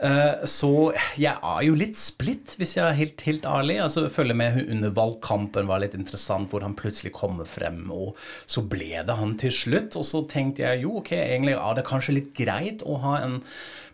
Eh, 0.00 0.46
Så 0.48 0.70
jeg 1.20 1.36
er 1.36 1.64
jo 1.66 1.74
litt 1.76 1.98
splitt, 2.00 2.54
hvis 2.56 2.76
jeg 2.78 2.86
er 2.86 2.96
helt, 2.96 3.20
helt 3.26 3.44
ærlig. 3.44 3.76
Altså, 3.84 4.06
jeg 4.08 4.36
med 4.38 4.56
under 4.72 4.94
valgkampen 4.96 5.68
var 5.68 5.82
litt 5.82 5.96
interessant, 5.98 6.48
hvor 6.50 6.64
han 6.64 6.76
plutselig 6.78 7.12
kommer 7.16 7.48
frem, 7.48 7.82
og 7.92 8.16
så 8.48 8.64
ble 8.64 9.04
det 9.06 9.18
han 9.20 9.36
til 9.40 9.52
slutt. 9.52 9.98
Og 10.00 10.06
så 10.08 10.24
tenkte 10.30 10.64
jeg 10.64 10.86
jo, 10.86 10.96
ok, 11.02 11.12
egentlig 11.18 11.58
er 11.58 11.76
det 11.76 11.88
kanskje 11.88 12.16
litt 12.16 12.32
greit 12.38 12.84
å 12.86 12.96
ha 13.04 13.18
en 13.20 13.40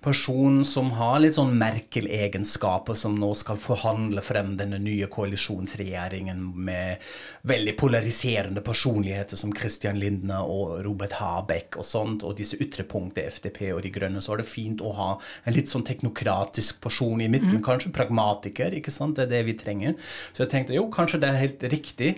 person 0.07 0.61
som 0.65 0.93
har 0.95 1.19
litt 1.19 1.35
sånn 1.35 1.57
Merkel-egenskaper, 1.59 2.95
som 2.95 3.17
nå 3.19 3.33
skal 3.35 3.59
forhandle 3.59 4.23
frem 4.23 4.53
denne 4.59 4.79
nye 4.79 5.09
koalisjonsregjeringen 5.11 6.45
med 6.67 7.03
veldig 7.51 7.75
polariserende 7.81 8.63
personligheter 8.67 9.39
som 9.41 9.55
Christian 9.57 9.99
Lindner 9.99 10.47
og 10.47 10.77
Robert 10.87 11.17
Habeck 11.19 11.79
og 11.81 11.87
sånt, 11.89 12.23
og 12.23 12.37
disse 12.39 12.59
ytrepunktene, 12.63 13.33
FDP 13.35 13.73
og 13.75 13.83
De 13.83 13.91
Grønne, 13.95 14.23
så 14.23 14.37
er 14.37 14.43
det 14.43 14.49
fint 14.51 14.85
å 14.85 14.93
ha 14.95 15.09
en 15.43 15.57
litt 15.57 15.73
sånn 15.73 15.87
teknokratisk 15.87 16.79
person 16.85 17.23
i 17.23 17.29
midten, 17.33 17.59
kanskje 17.67 17.95
pragmatiker, 17.97 18.79
ikke 18.79 18.95
sant, 18.95 19.19
det 19.19 19.27
er 19.27 19.33
det 19.35 19.43
vi 19.51 19.57
trenger. 19.59 19.99
Så 20.31 20.45
jeg 20.45 20.53
tenkte 20.55 20.77
jo, 20.77 20.87
kanskje 20.95 21.23
det 21.25 21.33
er 21.33 21.43
helt 21.43 21.67
riktig, 21.73 22.13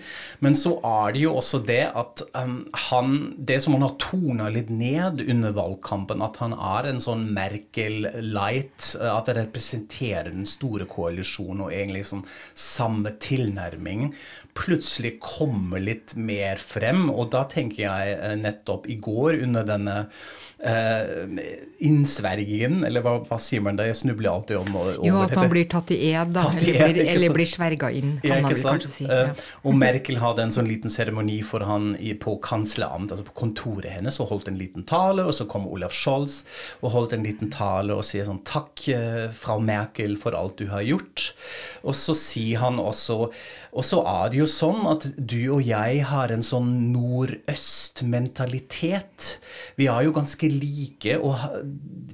men 0.45 0.59
så 0.59 0.77
er 0.85 1.17
det 1.17 1.25
jo 1.25 1.35
også 1.41 1.63
det 1.65 1.87
at 1.89 2.27
um, 2.37 2.61
han, 2.91 3.19
det 3.39 3.63
som 3.65 3.79
han 3.79 3.87
har 3.87 3.97
tona 4.03 4.53
litt 4.53 4.69
ned 4.69 5.25
under 5.25 5.57
valgkampen, 5.57 6.25
at 6.25 6.37
han 6.45 6.53
er 6.53 6.93
en 6.93 7.01
sånn 7.03 7.29
Merkel-light, 7.79 8.97
uh, 9.01 9.17
at 9.17 9.31
det 9.31 9.37
representerer 9.39 10.33
den 10.33 10.47
store 10.49 10.87
koalisjonen 10.91 11.67
og 11.67 11.73
egentlig 11.73 12.05
sånn 12.09 12.25
samme 12.59 13.15
tilnærming, 13.23 14.13
plutselig 14.59 15.19
kommer 15.23 15.83
litt 15.83 16.17
mer 16.19 16.59
frem, 16.59 17.07
og 17.13 17.31
da 17.35 17.45
tenker 17.51 17.85
jeg 17.85 18.17
eh, 18.17 18.35
nettopp 18.41 18.89
i 18.91 18.97
går 18.99 19.39
under 19.47 19.67
denne 19.69 19.97
eh, 20.59 21.39
innsvergingen, 21.87 22.81
eller 22.89 23.05
hva, 23.05 23.13
hva 23.29 23.39
sier 23.43 23.63
man 23.63 23.79
da? 23.79 23.87
Jeg 23.87 24.01
snubler 24.01 24.33
alltid 24.33 24.59
om 24.59 24.75
over 24.75 24.99
Jo, 25.07 25.21
at 25.23 25.35
man 25.39 25.53
blir 25.53 25.69
tatt 25.71 25.93
i 25.95 26.01
ed, 26.11 26.33
da. 26.35 26.49
I 26.51 26.59
Eller 26.59 26.75
ed, 26.75 26.91
blir, 26.91 27.03
ikke 27.05 27.15
eller 27.15 27.37
blir 27.37 27.51
sverga 27.53 27.93
inn, 27.95 28.17
kan 28.25 28.43
man 28.43 28.51
vel 28.51 28.65
kanskje 28.73 28.93
si. 28.97 29.07
Eh, 29.07 29.25
Ja. 29.29 29.47
Og 29.67 29.75
Merkel 29.79 30.19
hadde 30.23 30.45
en 30.47 30.53
sånn 30.55 30.67
liten 30.69 30.91
seremoni 30.93 31.39
for 31.47 31.63
han 31.69 31.93
i, 32.01 32.15
på 32.19 32.37
kansleramt, 32.43 33.13
altså 33.15 33.27
på 33.29 33.37
kontoret 33.45 33.93
hennes, 33.95 34.19
og 34.23 34.33
holdt 34.33 34.51
en 34.51 34.59
liten 34.59 34.87
tale, 34.89 35.27
og 35.29 35.35
så 35.37 35.47
kom 35.51 35.67
Olaf 35.71 35.95
Scholz 35.95 36.41
og 36.83 36.93
holdt 36.95 37.15
en 37.15 37.27
liten 37.27 37.51
tale 37.55 37.68
og 37.95 38.05
sier 38.07 38.27
sånn 38.29 38.43
takk, 38.49 38.85
fra 38.89 39.31
frau 39.37 39.63
Merkel, 39.65 40.17
for 40.21 40.37
alt 40.39 40.59
du 40.61 40.69
har 40.73 40.87
gjort. 40.87 41.33
Og 41.85 41.97
så 41.99 42.17
sier 42.17 42.65
han 42.65 42.81
også, 42.83 43.29
Og 43.79 43.85
så 43.87 44.01
er 44.11 44.31
det 44.33 44.41
jo 44.41 44.47
sånn 44.51 44.81
at 44.91 45.05
du 45.17 45.37
og 45.55 45.61
jeg 45.63 46.01
har 46.11 46.33
en 46.35 46.43
sånn 46.43 46.73
nordøst-mentalitet. 46.93 49.39
Vi 49.79 49.87
er 49.91 50.03
jo 50.07 50.13
ganske 50.17 50.49
like, 50.51 51.15
og 51.23 51.37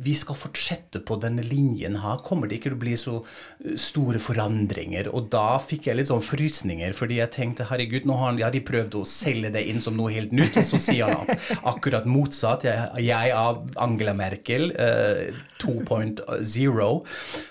vi 0.04 0.14
skal 0.18 0.36
fortsette 0.36 1.00
på 1.08 1.16
denne 1.22 1.42
linjen 1.46 1.96
her. 2.02 2.18
Kommer 2.26 2.48
det 2.50 2.56
ikke 2.58 2.70
til 2.72 2.76
å 2.76 2.80
bli 2.82 2.94
så 3.00 3.14
eh, 3.22 3.76
store 3.80 4.18
forandringer? 4.22 5.08
Og 5.14 5.28
da 5.32 5.58
fikk 5.62 5.86
jeg 5.88 5.96
litt 5.98 6.10
sånn 6.10 6.22
frysninger, 6.24 6.92
fordi 6.96 7.14
jeg 7.22 7.32
tenkte 7.34 7.66
herregud, 7.70 8.04
nå 8.08 8.14
har 8.20 8.32
de 8.52 8.60
prøvd 8.64 8.94
å 9.00 9.04
selge 9.08 9.50
det 9.54 9.64
inn 9.70 9.80
som 9.84 9.96
noe 9.98 10.12
helt 10.14 10.32
nytt, 10.36 10.56
og 10.60 10.66
så 10.68 10.78
sier 10.82 11.04
han 11.08 11.16
ak- 11.24 11.64
akkurat 11.74 12.04
motsatt. 12.08 12.64
Jeg, 12.68 12.78
jeg 13.08 13.26
er 13.32 13.38
Angela 13.80 14.14
Merkel 14.18 14.64
eh, 14.76 15.32
2.0. 15.64 16.20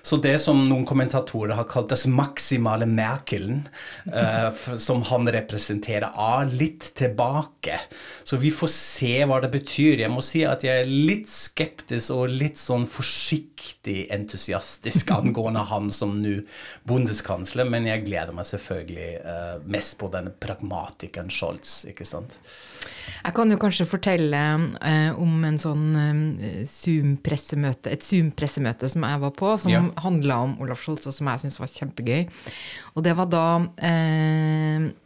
Så 0.05 0.13
det 0.21 0.37
som 0.43 0.57
noen 0.69 0.85
kommentatorer 0.89 1.55
har 1.57 1.65
kalt 1.69 1.89
«Den 1.93 2.13
maksimale 2.17 2.85
Merkelen, 2.89 3.61
som 4.77 5.03
han 5.07 5.29
representerer, 5.31 6.09
av 6.13 6.51
litt 6.59 6.89
tilbake. 6.99 7.79
Så 8.23 8.39
vi 8.41 8.51
får 8.51 8.71
se 8.73 9.13
hva 9.29 9.39
det 9.43 9.51
betyr. 9.53 10.03
Jeg 10.03 10.11
må 10.11 10.23
si 10.25 10.43
at 10.47 10.65
jeg 10.65 10.83
er 10.83 10.91
litt 10.91 11.29
skeptisk 11.31 12.15
og 12.17 12.33
litt 12.33 12.59
sånn 12.59 12.87
forsiktig 12.89 13.52
entusiastisk 14.13 15.11
angående 15.15 15.63
han 15.69 15.91
som 15.91 16.15
nå 16.21 16.39
bondeskansler, 16.87 17.67
men 17.69 17.87
jeg 17.87 18.05
gleder 18.07 18.35
meg 18.35 18.47
selvfølgelig 18.49 19.09
uh, 19.23 19.55
mest 19.69 19.97
på 19.99 20.09
denne 20.13 20.33
pragmatikeren 20.43 21.31
Scholz, 21.33 21.83
ikke 21.89 22.07
sant? 22.07 22.39
Jeg 23.23 23.35
kan 23.37 23.51
jo 23.51 23.57
kanskje 23.61 23.87
fortelle 23.87 24.41
uh, 24.75 25.21
om 25.21 25.43
en 25.47 25.59
sånn 25.61 25.85
uh, 25.95 26.63
Zoom-pressemøte, 26.69 27.93
et 27.93 28.03
Zoom-pressemøte 28.05 28.89
som 28.91 29.07
jeg 29.07 29.23
var 29.23 29.35
på, 29.39 29.53
som 29.61 29.71
Ja. 29.73 29.83
handla 30.03 30.41
om 30.47 30.57
Olaf 30.63 30.83
Scholz, 30.83 31.07
og 31.07 31.15
som 31.15 31.31
jeg 31.31 31.45
syntes 31.45 31.61
var 31.61 31.71
kjempegøy. 31.71 32.27
Og 32.93 33.03
det 33.07 33.15
var 33.17 33.25
da 33.31 33.45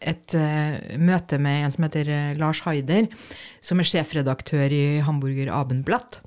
et 0.04 0.34
møte 1.00 1.38
med 1.40 1.64
en 1.64 1.72
som 1.72 1.86
heter 1.86 2.10
Lars 2.36 2.60
Haider, 2.66 3.08
som 3.68 3.82
er 3.82 3.88
sjefredaktør 3.90 4.72
i 4.72 5.00
Hamburger 5.04 5.52
Abendblatt. 5.52 6.22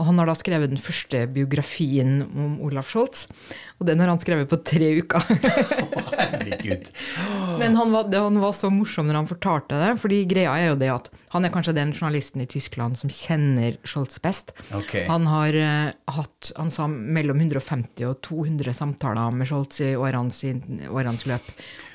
Og 0.00 0.08
han 0.08 0.20
har 0.20 0.30
da 0.30 0.36
skrevet 0.38 0.72
den 0.72 0.80
første 0.80 1.26
biografien 1.28 2.22
om 2.24 2.56
Olaf 2.64 2.88
Scholz, 2.92 3.26
og 3.76 3.90
den 3.90 4.00
har 4.00 4.08
han 4.08 4.22
skrevet 4.22 4.48
på 4.48 4.60
tre 4.64 4.94
uker. 5.02 5.26
Å, 5.84 6.04
Herregud. 6.16 6.88
Men 7.60 7.76
han 7.78 7.92
var, 7.94 8.08
det, 8.10 8.20
han 8.22 8.40
var 8.42 8.54
så 8.56 8.70
morsom 8.72 9.08
når 9.08 9.20
han 9.22 9.30
fortalte 9.30 9.78
det, 9.80 9.92
fordi 10.02 10.24
greia 10.28 10.56
er 10.56 10.70
jo 10.72 10.80
det 10.80 10.90
at 10.94 11.10
han 11.34 11.44
er 11.44 11.52
kanskje 11.52 11.74
den 11.76 11.92
journalisten 11.92 12.40
i 12.40 12.48
Tyskland 12.48 12.96
som 12.96 13.10
kjenner 13.12 13.76
Scholz 13.84 14.20
best. 14.24 14.54
Okay. 14.72 15.04
Han 15.10 15.26
har 15.28 15.56
uh, 15.58 15.90
hatt 16.16 16.52
han 16.56 16.70
sa, 16.72 16.86
mellom 16.88 17.42
150 17.42 18.06
og 18.08 18.20
200 18.24 18.76
samtaler 18.76 19.34
med 19.36 19.50
Scholz 19.50 19.82
i 19.84 19.92
årens, 19.98 20.42
i 20.46 20.54
årenes 20.88 21.26
løp 21.28 21.50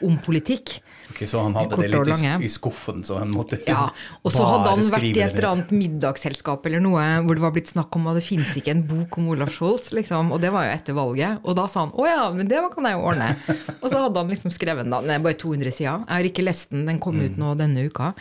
om 0.05 0.19
politikk. 0.21 0.77
Okay, 1.11 1.27
så 1.27 1.41
han 1.43 1.55
hadde 1.57 1.75
det 1.81 1.89
litt 1.91 2.43
i, 2.45 2.49
skuffen, 2.51 3.01
så 3.03 3.17
han 3.19 3.33
måtte 3.35 3.57
Ja, 3.67 3.89
Og 4.21 4.31
så 4.31 4.45
hadde 4.47 4.75
han 4.75 4.85
vært 4.93 5.07
i 5.09 5.19
et 5.19 5.33
eller 5.33 5.49
annet 5.49 5.73
middagsselskap 5.75 6.65
eller 6.69 6.83
noe 6.83 7.03
hvor 7.25 7.35
det 7.35 7.43
var 7.43 7.55
blitt 7.55 7.71
snakk 7.71 7.97
om 7.97 8.07
at 8.11 8.19
det 8.19 8.23
fins 8.23 8.53
ikke 8.57 8.75
en 8.75 8.85
bok 8.87 9.17
om 9.19 9.31
Olaf 9.33 9.51
Scholz, 9.55 9.91
liksom. 9.95 10.31
Og 10.31 10.39
det 10.43 10.53
var 10.53 10.67
jo 10.67 10.75
etter 10.75 10.95
valget. 10.95 11.41
Og 11.43 11.57
da 11.57 11.67
sa 11.71 11.83
han 11.85 11.95
å 11.97 12.07
ja, 12.07 12.29
men 12.35 12.47
det 12.51 12.61
kan 12.71 12.87
jeg 12.87 12.97
jo 12.97 13.03
ordne. 13.09 13.31
Og 13.81 13.89
så 13.89 14.05
hadde 14.05 14.23
han 14.23 14.31
liksom 14.31 14.53
skrevet 14.53 14.85
den 14.85 14.93
da. 14.93 15.01
Er 15.03 15.23
bare 15.23 15.39
200 15.51 15.75
sider. 15.75 16.03
Jeg 16.07 16.15
har 16.15 16.31
ikke 16.31 16.47
lest 16.47 16.73
den, 16.73 16.85
den 16.87 17.01
kom 17.03 17.19
ut 17.21 17.39
nå 17.39 17.53
denne 17.59 17.87
uka. 17.87 18.13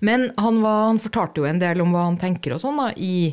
Men 0.00 0.30
han, 0.36 0.62
var, 0.64 0.88
han 0.90 1.02
fortalte 1.02 1.42
jo 1.42 1.48
en 1.48 1.62
del 1.62 1.84
om 1.84 1.94
hva 1.94 2.08
han 2.10 2.20
tenker 2.20 2.56
og 2.56 2.62
sånn 2.64 2.80
da, 2.82 2.90
i 2.96 3.32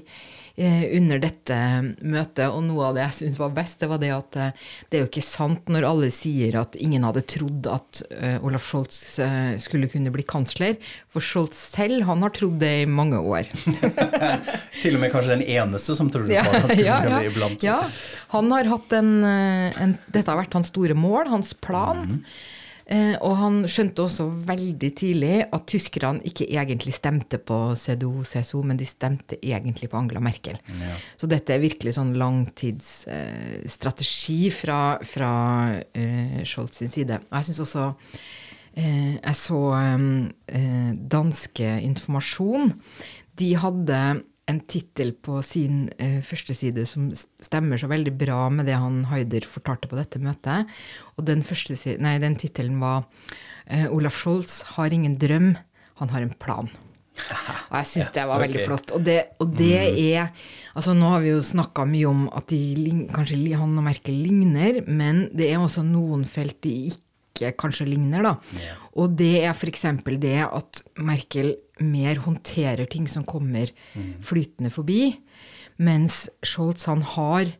eh, 0.59 0.97
under 0.97 1.21
dette 1.23 1.57
møtet, 2.01 2.45
og 2.49 2.61
noe 2.67 2.89
av 2.89 2.97
det 2.97 3.05
jeg 3.05 3.17
syntes 3.19 3.39
var 3.41 3.55
best, 3.55 3.79
det 3.81 3.89
var 3.91 4.01
det 4.01 4.11
at 4.13 4.39
eh, 4.39 4.67
det 4.89 4.99
er 4.99 5.03
jo 5.05 5.09
ikke 5.09 5.25
sant 5.25 5.71
når 5.71 5.87
alle 5.87 6.11
sier 6.13 6.59
at 6.61 6.77
ingen 6.79 7.05
hadde 7.07 7.23
trodd 7.29 7.69
at 7.71 8.03
eh, 8.11 8.37
Olaf 8.45 8.67
Scholz 8.67 8.99
eh, 9.23 9.55
skulle 9.61 9.89
kunne 9.91 10.13
bli 10.13 10.25
kansler, 10.27 10.77
for 11.09 11.25
Scholz 11.25 11.57
selv, 11.77 12.03
han 12.09 12.25
har 12.25 12.35
trodd 12.35 12.59
det 12.61 12.73
i 12.83 12.87
mange 12.89 13.19
år. 13.19 13.49
Til 14.81 14.97
og 14.97 15.03
med 15.03 15.13
kanskje 15.13 15.39
den 15.39 15.47
eneste 15.47 15.97
som 15.97 16.11
trodde 16.13 16.31
på 16.33 16.39
at 16.43 16.55
han 16.59 16.69
skulle 16.69 16.87
gjøre 16.91 17.17
det 17.17 17.33
iblant. 17.33 17.65
ja. 17.65 17.81
Han 18.35 18.51
har 18.53 18.73
hatt 18.75 18.97
en, 18.99 19.13
eh, 19.25 19.83
en 19.83 19.97
Dette 20.09 20.29
har 20.31 20.39
vært 20.39 20.55
hans 20.57 20.71
store 20.71 20.95
mål, 20.97 21.29
hans 21.31 21.55
plan. 21.57 22.07
Mm 22.07 22.23
og 22.89 23.33
han 23.37 23.67
skjønte 23.69 24.01
også 24.01 24.25
veldig 24.47 24.89
tidlig 24.97 25.45
at 25.45 25.67
tyskerne 25.69 26.25
ikke 26.25 26.47
egentlig 26.49 26.89
stemte 26.95 27.37
på 27.37 27.75
CDO-CSO, 27.77 28.63
men 28.65 28.77
de 28.79 28.85
stemte 28.89 29.37
egentlig 29.45 29.89
på 29.91 29.97
Angela 29.99 30.19
Merkel. 30.23 30.57
Så 31.19 31.27
dette 31.29 31.53
er 31.53 31.59
virkelig 31.61 31.93
sånn 31.99 32.17
langtidsstrategi 32.17 34.47
eh, 34.49 34.55
fra, 34.55 34.97
fra 35.05 35.31
eh, 35.93 36.41
Scholz 36.47 36.77
sin 36.81 36.89
side. 36.93 37.19
Og 37.29 37.35
jeg 37.37 37.45
syns 37.49 37.63
også 37.67 37.83
eh, 38.73 39.13
Jeg 39.19 39.35
så 39.37 39.61
eh, 39.77 40.91
danske 41.13 41.67
informasjon. 41.85 42.73
De 43.39 43.49
hadde 43.59 43.99
en 44.49 44.59
tittel 44.65 45.13
på 45.13 45.39
sin 45.45 45.85
uh, 46.01 46.19
første 46.25 46.55
side 46.57 46.83
som 46.89 47.07
stemmer 47.15 47.79
så 47.79 47.89
veldig 47.91 48.15
bra 48.17 48.41
med 48.53 48.67
det 48.69 48.75
han 48.81 49.03
Haider 49.11 49.45
fortalte 49.47 49.89
på 49.91 49.99
dette 49.99 50.21
møtet. 50.23 50.67
Og 51.17 51.25
den, 51.29 51.43
første 51.45 51.77
si- 51.77 51.97
nei, 52.01 52.17
den 52.21 52.35
tittelen 52.39 52.79
var 52.81 53.05
uh, 53.05 53.87
'Olaf 53.87 54.17
Scholz 54.19 54.61
har 54.75 54.89
ingen 54.95 55.19
drøm, 55.21 55.53
han 56.01 56.09
har 56.15 56.25
en 56.25 56.33
plan'. 56.41 56.71
Og 57.69 57.75
jeg 57.81 57.87
syns 57.89 58.11
det 58.15 58.23
var 58.29 58.39
veldig 58.39 58.61
flott. 58.63 58.91
Og 58.95 59.03
det, 59.03 59.17
og 59.43 59.51
det 59.59 59.73
er 60.15 60.29
Altså, 60.77 60.93
nå 60.95 61.09
har 61.11 61.19
vi 61.19 61.33
jo 61.33 61.41
snakka 61.43 61.83
mye 61.89 62.07
om 62.07 62.21
at 62.31 62.47
de, 62.53 62.59
kanskje 63.11 63.57
han 63.57 63.73
og 63.75 63.83
Merkel 63.83 64.15
ligner, 64.23 64.77
men 64.87 65.25
det 65.35 65.49
er 65.51 65.59
også 65.59 65.83
noen 65.83 66.23
felt 66.29 66.61
de 66.63 66.71
ikke 66.91 67.08
kanskje 67.59 67.87
ligner, 67.89 68.25
da. 68.25 68.35
Og 68.99 69.15
det 69.19 69.43
er 69.43 69.53
f.eks. 69.53 69.85
det 70.21 70.37
at 70.45 70.83
Merkel 70.99 71.55
mer 71.79 72.19
håndterer 72.25 72.89
ting 72.91 73.07
som 73.07 73.25
kommer 73.27 73.71
flytende 74.25 74.71
forbi, 74.73 75.13
mens 75.79 76.25
Scholz 76.43 76.89
han 76.91 77.05
har 77.15 77.53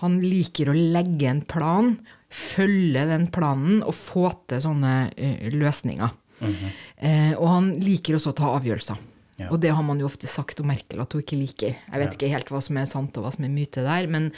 Han 0.00 0.18
liker 0.20 0.68
å 0.68 0.74
legge 0.76 1.24
en 1.24 1.40
plan, 1.48 1.94
følge 2.28 3.06
den 3.08 3.30
planen 3.32 3.78
og 3.80 3.94
få 3.96 4.28
til 4.44 4.60
sånne 4.60 4.90
uh, 5.08 5.46
løsninger. 5.54 6.10
Eh, 6.44 7.32
og 7.36 7.46
han 7.48 7.70
liker 7.80 8.18
også 8.18 8.34
å 8.34 8.36
ta 8.36 8.50
avgjørelser. 8.58 8.98
Ja. 9.36 9.50
Og 9.52 9.60
det 9.60 9.72
har 9.76 9.84
man 9.84 10.00
jo 10.00 10.08
ofte 10.08 10.28
sagt 10.30 10.62
om 10.62 10.70
Merkel 10.70 11.02
at 11.02 11.12
hun 11.12 11.20
ikke 11.20 11.36
liker. 11.36 11.74
Jeg 11.76 12.02
vet 12.02 12.14
ikke 12.16 12.30
helt 12.32 12.52
hva 12.52 12.62
som 12.64 12.78
er 12.80 12.88
sant 12.88 13.16
og 13.18 13.26
hva 13.26 13.32
som 13.34 13.44
er 13.44 13.52
myte 13.52 13.84
der, 13.84 14.08
men 14.08 14.30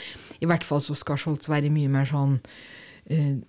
i 0.43 0.49
hvert 0.49 0.65
fall 0.67 0.83
så 0.83 0.95
skal 0.99 1.19
Scholz 1.19 1.47
være 1.51 1.71
mye 1.71 1.91
mer 1.91 2.09
sånn 2.09 2.39
eh, 3.07 3.39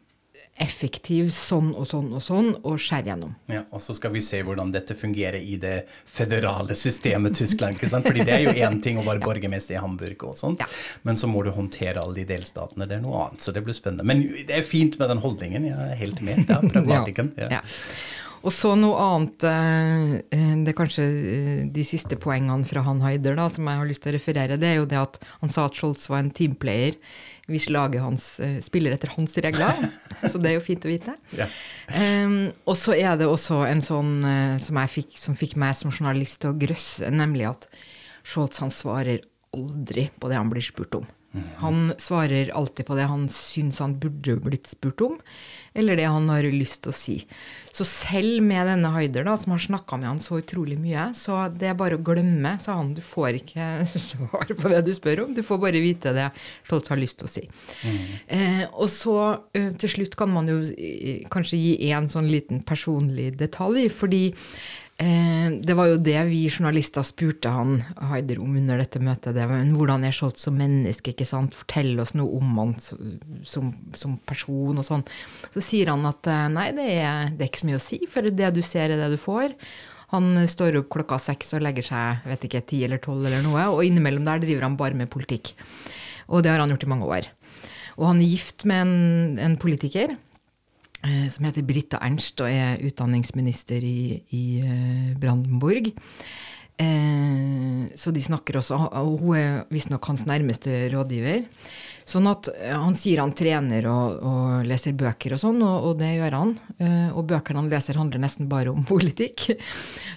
effektiv 0.61 1.31
sånn 1.33 1.71
og 1.73 1.87
sånn 1.89 2.11
og 2.13 2.21
sånn, 2.25 2.51
og 2.69 2.77
skjære 2.83 3.09
gjennom. 3.11 3.33
Ja, 3.49 3.63
og 3.73 3.81
så 3.81 3.95
skal 3.97 4.13
vi 4.13 4.21
se 4.25 4.43
hvordan 4.45 4.73
dette 4.75 4.95
fungerer 4.99 5.41
i 5.41 5.57
det 5.63 5.87
føderale 6.05 6.77
systemet 6.77 7.39
Tyskland. 7.39 7.79
ikke 7.79 7.89
sant? 7.89 8.05
Fordi 8.05 8.27
det 8.29 8.35
er 8.37 8.45
jo 8.45 8.53
én 8.69 8.81
ting 8.85 9.01
å 9.01 9.07
være 9.07 9.23
borgermester 9.25 9.79
i 9.79 9.81
Hamburg, 9.81 10.23
og 10.29 10.37
sånt, 10.37 10.61
Ja. 10.61 10.67
men 11.03 11.17
så 11.17 11.27
må 11.31 11.43
du 11.45 11.51
håndtere 11.51 12.03
alle 12.03 12.15
de 12.15 12.25
delstatene. 12.29 12.87
Det 12.89 12.99
er 12.99 13.05
noe 13.07 13.27
annet, 13.29 13.41
så 13.41 13.53
det 13.57 13.65
blir 13.65 13.75
spennende. 13.75 14.05
Men 14.05 14.23
det 14.47 14.51
er 14.59 14.63
fint 14.63 14.99
med 14.99 15.09
den 15.09 15.23
holdningen. 15.25 15.65
Jeg 15.71 15.77
er 15.91 15.95
helt 15.97 16.21
med. 16.21 16.45
Ja, 16.51 16.61
pragmatikken. 16.61 17.33
Ja. 17.39 17.49
Ja. 17.51 17.61
Og 18.43 18.53
så 18.57 18.73
noe 18.79 18.97
annet, 18.97 19.45
eh, 19.45 20.15
eh, 20.33 20.55
det 20.65 20.73
er 20.73 20.77
kanskje 20.79 21.05
eh, 21.05 21.65
de 21.71 21.83
siste 21.85 22.17
poengene 22.17 22.65
fra 22.65 22.81
han 22.87 23.01
Haider 23.05 23.37
da, 23.37 23.49
som 23.53 23.69
jeg 23.69 23.77
har 23.83 23.87
lyst 23.91 24.03
til 24.03 24.15
å 24.15 24.17
referere, 24.17 24.57
det 24.61 24.67
er 24.71 24.79
jo 24.81 24.87
det 24.89 24.97
at 24.97 25.19
han 25.43 25.53
sa 25.53 25.67
at 25.69 25.77
Scholz 25.77 26.07
var 26.09 26.23
en 26.25 26.31
teamplayer 26.33 26.97
hvis 27.51 27.69
laget 27.73 28.03
hans 28.05 28.27
eh, 28.45 28.59
spiller 28.65 28.95
etter 28.95 29.13
hans 29.17 29.37
regler. 29.43 29.85
så 30.31 30.41
det 30.41 30.53
er 30.53 30.59
jo 30.59 30.65
fint 30.65 30.87
å 30.87 30.91
vite. 30.91 31.15
Ja. 31.37 31.49
Um, 31.91 32.51
og 32.69 32.77
så 32.79 32.95
er 32.97 33.19
det 33.21 33.29
også 33.29 33.65
en 33.69 33.83
sånn 33.85 34.19
eh, 34.27 34.57
som, 34.63 34.79
jeg 34.83 34.95
fikk, 34.97 35.17
som 35.21 35.39
fikk 35.39 35.57
meg 35.61 35.77
som 35.79 35.93
journalist 35.93 36.41
til 36.43 36.55
å 36.55 36.61
grøsse, 36.61 37.11
nemlig 37.15 37.49
at 37.51 37.69
Scholz 38.27 38.61
han 38.63 38.73
svarer 38.73 39.25
aldri 39.57 40.09
på 40.21 40.31
det 40.31 40.39
han 40.39 40.51
blir 40.53 40.65
spurt 40.65 41.01
om. 41.01 41.09
Han 41.61 41.93
svarer 41.99 42.51
alltid 42.59 42.87
på 42.87 42.97
det 42.99 43.07
han 43.07 43.29
syns 43.31 43.79
han 43.79 43.95
burde 44.03 44.35
blitt 44.43 44.67
spurt 44.67 45.01
om, 45.07 45.19
eller 45.79 45.95
det 45.97 46.09
han 46.11 46.27
har 46.31 46.43
lyst 46.51 46.83
til 46.83 46.91
å 46.91 46.97
si. 46.97 47.17
Så 47.71 47.87
selv 47.87 48.43
med 48.43 48.67
denne 48.67 48.91
Haider, 48.91 49.23
da, 49.29 49.37
som 49.39 49.55
har 49.55 49.63
snakka 49.63 50.01
med 50.01 50.09
han 50.09 50.23
så 50.23 50.41
utrolig 50.41 50.75
mye, 50.83 51.11
så 51.15 51.45
det 51.55 51.71
er 51.71 51.79
bare 51.79 52.01
å 52.01 52.03
glemme, 52.03 52.57
sa 52.63 52.81
han. 52.81 52.97
Du 52.97 53.03
får 53.05 53.39
ikke 53.45 53.69
svar 54.09 54.51
på 54.51 54.75
det 54.75 54.83
du 54.89 54.93
spør 54.97 55.25
om, 55.29 55.37
du 55.37 55.45
får 55.47 55.63
bare 55.63 55.85
vite 55.85 56.15
det 56.17 56.27
Scholz 56.67 56.91
har 56.91 56.99
lyst 56.99 57.21
til 57.23 57.31
å 57.31 57.33
si. 57.37 57.47
Eh, 58.27 58.67
og 58.73 58.91
så 58.91 59.17
eh, 59.55 59.71
til 59.79 59.95
slutt 59.95 60.19
kan 60.19 60.35
man 60.35 60.51
jo 60.51 60.59
eh, 60.67 61.23
kanskje 61.31 61.63
gi 61.63 61.73
en 61.95 62.11
sånn 62.11 62.31
liten 62.33 62.65
personlig 62.67 63.31
detalj, 63.39 63.87
fordi 63.95 64.25
det 65.01 65.75
var 65.79 65.89
jo 65.89 66.01
det 66.03 66.19
vi 66.29 66.43
journalister 66.51 67.05
spurte 67.07 67.49
han 67.49 67.79
Haider 68.11 68.41
om 68.43 68.57
under 68.59 68.83
dette 68.83 69.01
møtet. 69.01 69.33
Det 69.37 69.47
men 69.49 69.73
hvordan 69.79 70.05
er 70.05 70.13
Scholz 70.13 70.45
som 70.45 70.59
menneske? 70.61 71.15
ikke 71.15 71.29
sant? 71.29 71.57
Fortell 71.57 71.95
oss 72.03 72.13
noe 72.19 72.37
om 72.37 72.59
han 72.59 72.75
som, 72.81 73.71
som 73.97 74.19
person 74.29 74.77
og 74.77 74.85
sånn. 74.85 75.07
Så 75.55 75.65
sier 75.65 75.93
han 75.93 76.05
at 76.09 76.29
eh, 76.29 76.47
nei, 76.53 76.69
det 76.77 76.89
er, 76.99 77.33
det 77.33 77.47
er 77.47 77.49
ikke 77.49 77.63
så 77.63 77.71
mye 77.71 77.81
å 77.81 77.87
si, 77.87 78.03
for 78.13 78.29
det 78.29 78.53
du 78.57 78.61
ser 78.67 78.93
er 78.93 79.01
det 79.01 79.09
du 79.15 79.19
får. 79.21 79.57
Han 80.13 80.35
står 80.51 80.81
opp 80.83 80.91
klokka 80.93 81.21
seks 81.23 81.55
og 81.57 81.65
legger 81.65 81.87
seg 81.87 82.25
vet 82.29 82.49
ikke, 82.49 82.65
ti 82.67 82.83
eller 82.85 83.01
tolv 83.03 83.25
eller 83.25 83.45
noe, 83.47 83.69
og 83.73 83.85
innimellom 83.87 84.27
der 84.27 84.43
driver 84.43 84.67
han 84.67 84.79
bare 84.81 84.99
med 84.99 85.11
politikk. 85.13 85.55
Og 86.29 86.45
det 86.45 86.53
har 86.53 86.61
han 86.61 86.73
gjort 86.75 86.85
i 86.85 86.91
mange 86.91 87.09
år. 87.09 87.31
Og 87.97 88.09
han 88.11 88.21
er 88.21 88.33
gift 88.33 88.67
med 88.69 88.85
en, 88.85 89.39
en 89.49 89.57
politiker 89.61 90.13
eh, 90.13 90.30
som 91.33 91.47
heter 91.49 91.65
Britta 91.65 92.01
Ernst, 92.05 92.41
og 92.45 92.53
er 92.53 92.83
utdanningsminister 92.85 93.85
i, 93.87 94.21
i 94.37 94.45
eh, 94.61 95.13
Brandenburg. 95.21 95.93
Eh, 96.81 97.87
så 97.97 98.13
de 98.13 98.23
snakker 98.25 98.57
også, 98.61 98.79
og 99.01 99.21
hun 99.21 99.37
er 99.37 99.57
visstnok 99.73 100.07
hans 100.09 100.27
nærmeste 100.29 100.87
rådgiver. 100.93 101.45
Sånn 102.09 102.29
at 102.31 102.49
eh, 102.55 102.73
han 102.73 102.97
sier 102.97 103.21
han 103.23 103.35
trener 103.37 103.87
og, 103.91 104.21
og 104.27 104.69
leser 104.69 104.97
bøker 104.99 105.37
og 105.37 105.43
sånn, 105.43 105.61
og, 105.67 105.91
og 105.91 105.99
det 106.01 106.15
gjør 106.17 106.39
han. 106.39 106.55
Eh, 106.81 107.11
og 107.13 107.27
bøkene 107.31 107.63
han 107.63 107.71
leser 107.73 108.01
handler 108.01 108.23
nesten 108.23 108.49
bare 108.51 108.73
om 108.73 108.87
politikk. 108.93 109.51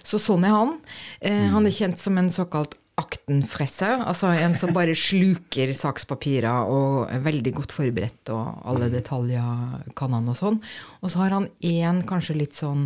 Så 0.05 0.21
sånn 0.21 0.47
er 0.47 0.55
han. 0.55 0.77
Eh, 1.19 1.49
han 1.53 1.67
er 1.67 1.75
kjent 1.75 2.01
som 2.01 2.17
en 2.19 2.31
såkalt 2.33 2.77
aktenfresse, 2.99 3.87
altså 4.05 4.29
en 4.37 4.53
som 4.57 4.73
bare 4.75 4.93
sluker 4.97 5.71
sakspapirer 5.77 6.69
og 6.69 7.07
er 7.09 7.23
veldig 7.25 7.53
godt 7.57 7.73
forberedt, 7.73 8.29
og 8.33 8.61
alle 8.69 8.91
detaljer 8.93 9.93
kan 9.97 10.13
han 10.13 10.29
og 10.29 10.37
sånn. 10.37 10.59
Og 11.01 11.13
så 11.13 11.23
har 11.23 11.33
han 11.39 11.49
én 11.65 12.03
kanskje 12.09 12.37
litt 12.37 12.57
sånn 12.59 12.85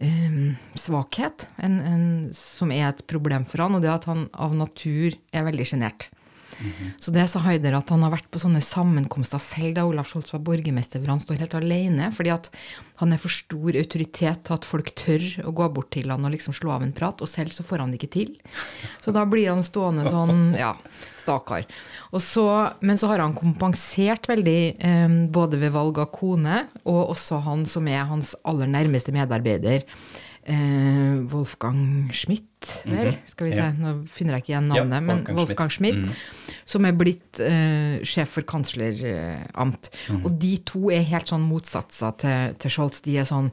um, 0.00 0.54
svakhet, 0.80 1.44
en, 1.60 1.76
en, 1.84 2.06
som 2.36 2.72
er 2.72 2.86
et 2.88 3.04
problem 3.10 3.44
for 3.48 3.66
han, 3.66 3.76
og 3.76 3.84
det 3.84 3.92
er 3.92 3.98
at 3.98 4.08
han 4.08 4.28
av 4.32 4.56
natur 4.56 5.12
er 5.12 5.44
veldig 5.50 5.68
sjenert. 5.74 6.08
Så 6.98 7.12
det 7.14 7.26
sa 7.30 7.42
Haider 7.44 7.76
at 7.78 7.90
han 7.92 8.02
har 8.04 8.12
vært 8.16 8.28
på 8.32 8.40
sånne 8.42 8.62
sammenkomster 8.64 9.40
selv 9.42 9.76
da 9.76 9.86
Olaf 9.86 10.10
Scholz 10.10 10.32
var 10.34 10.42
borgermester, 10.46 11.02
hvor 11.02 11.14
han 11.14 11.22
står 11.22 11.40
helt 11.42 11.56
alene, 11.58 12.10
fordi 12.14 12.32
at 12.34 12.50
han 12.98 13.14
er 13.14 13.20
for 13.22 13.30
stor 13.30 13.78
autoritet 13.78 14.42
til 14.46 14.56
at 14.56 14.66
folk 14.66 14.90
tør 14.98 15.24
å 15.46 15.54
gå 15.54 15.68
bort 15.76 15.92
til 15.94 16.10
han 16.10 16.26
og 16.26 16.34
liksom 16.34 16.56
slå 16.56 16.74
av 16.74 16.86
en 16.86 16.94
prat, 16.96 17.22
og 17.22 17.30
selv 17.30 17.54
så 17.54 17.66
får 17.66 17.84
han 17.84 17.94
det 17.94 18.00
ikke 18.00 18.14
til. 18.16 18.34
Så 19.04 19.14
da 19.14 19.22
blir 19.28 19.52
han 19.52 19.62
stående 19.66 20.08
sånn, 20.10 20.50
ja, 20.58 20.74
stakkar. 21.22 21.68
Men 22.10 22.98
så 22.98 23.12
har 23.12 23.22
han 23.22 23.36
kompensert 23.38 24.26
veldig, 24.30 24.60
eh, 24.78 25.18
både 25.30 25.60
ved 25.62 25.76
valg 25.76 26.02
av 26.02 26.10
kone, 26.14 26.64
og 26.84 27.14
også 27.14 27.42
han 27.46 27.66
som 27.66 27.86
er 27.86 28.08
hans 28.10 28.34
aller 28.42 28.66
nærmeste 28.66 29.14
medarbeider. 29.14 29.86
Eh, 30.48 31.18
Wolfgang 31.28 32.08
Schmidt, 32.10 32.57
vel? 32.84 33.14
Skal 33.26 33.46
vi 33.48 33.56
Ja. 33.56 33.70
nå 33.72 34.06
finner 34.08 34.34
jeg 34.34 34.42
ikke 34.42 34.52
igjen 34.54 34.68
navnet, 34.68 34.94
Ja, 34.94 35.00
men 35.00 35.24
Wolfgang 35.36 35.70
Schmidt, 35.70 35.96
mm. 35.96 36.10
som 36.66 36.84
er 36.84 36.92
blitt 36.92 37.40
uh, 37.40 37.98
sjef 38.04 38.28
for 38.38 38.42
kansleramt. 38.42 39.90
Og 40.24 40.38
de 40.38 40.56
to 40.64 40.90
er 40.90 41.02
helt 41.02 41.28
sånn 41.30 41.44
motsatser 41.46 42.16
til, 42.18 42.54
til 42.58 42.70
Scholz. 42.70 43.00
De 43.04 43.16
er 43.18 43.24
sånn 43.28 43.50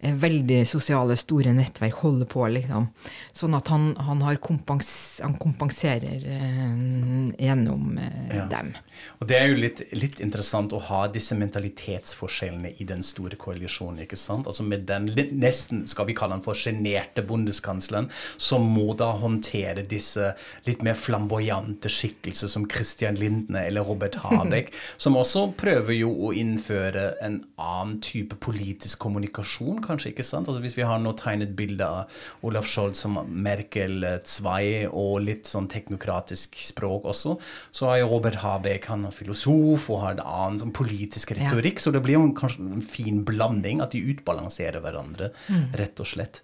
eh, 0.00 0.12
veldig 0.14 0.66
sosiale, 0.66 1.16
store 1.16 1.52
nettverk, 1.56 1.94
holder 2.04 2.26
på, 2.30 2.44
liksom. 2.48 2.88
Sånn 3.32 3.54
at 3.54 3.68
han, 3.68 3.94
han, 3.96 4.22
har 4.22 4.36
kompens, 4.36 5.20
han 5.22 5.36
kompenserer 5.40 6.24
uh, 6.24 7.32
gjennom 7.38 7.98
Ja. 8.34 8.46
dem. 8.50 8.74
Og 9.20 9.28
det 9.28 9.36
er 9.36 9.48
jo 9.50 9.56
litt, 9.58 9.82
litt 9.92 10.20
interessant 10.20 10.72
å 10.72 10.78
ha 10.88 11.06
disse 11.08 11.34
mentalitetsforskjellene 11.38 12.74
i 12.80 12.84
den 12.88 13.02
store 13.02 13.36
koalisjonen. 13.40 14.02
ikke 14.04 14.16
sant? 14.16 14.46
Altså 14.46 14.62
Med 14.62 14.86
den 14.88 15.10
nesten, 15.38 15.86
skal 15.90 16.06
vi 16.06 16.14
kalle 16.16 16.36
han 16.38 16.42
for 16.44 16.54
sjenerte 16.54 17.22
bondeskansleren, 17.26 18.10
som 18.44 18.66
må 18.68 18.92
da 18.98 19.10
håndtere 19.16 19.84
disse 19.88 20.32
litt 20.68 20.84
mer 20.84 20.98
flamboyante 20.98 21.90
skikkelser 21.92 22.50
som 22.50 22.66
Christian 22.70 23.16
Lindne 23.18 23.64
eller 23.68 23.86
Robert 23.88 24.18
Habeck, 24.24 24.72
som 25.02 25.16
også 25.16 25.46
prøver 25.58 25.96
jo 25.96 26.12
å 26.28 26.32
innføre 26.36 27.14
en 27.24 27.40
annen 27.60 27.98
type 28.04 28.36
politisk 28.44 29.00
kommunikasjon, 29.04 29.80
kanskje. 29.84 30.12
ikke 30.12 30.26
sant? 30.26 30.50
Altså 30.50 30.62
Hvis 30.64 30.76
vi 30.78 30.86
har 30.86 31.00
nå 31.00 31.14
tegnet 31.18 31.54
bilde 31.56 31.86
av 31.86 32.24
Olaf 32.44 32.68
Scholz 32.68 33.00
som 33.04 33.16
Merkel 33.28 34.04
2 34.24 34.90
og 34.90 35.14
litt 35.24 35.48
sånn 35.48 35.68
teknokratisk 35.72 36.58
språk 36.60 37.08
også, 37.14 37.36
så 37.74 37.90
har 37.90 38.02
jo 38.02 38.10
Robert 38.12 38.40
Habeck 38.42 38.88
han 38.90 39.06
er 39.08 39.14
filosof 39.14 39.88
og 39.92 40.02
har 40.02 40.16
en 40.16 40.24
annen 40.24 40.60
sånn 40.60 40.74
politisk 40.76 41.34
retorikk, 41.38 41.80
så 41.82 41.92
det 41.94 42.02
blir 42.04 42.18
jo 42.18 42.26
en, 42.28 42.34
kanskje 42.36 42.66
en 42.68 42.84
fin 42.84 43.22
blanding, 43.26 43.80
at 43.84 43.94
de 43.94 44.02
utbalanserer 44.12 44.82
hverandre, 44.84 45.30
rett 45.78 46.00
og 46.02 46.08
slett. 46.08 46.42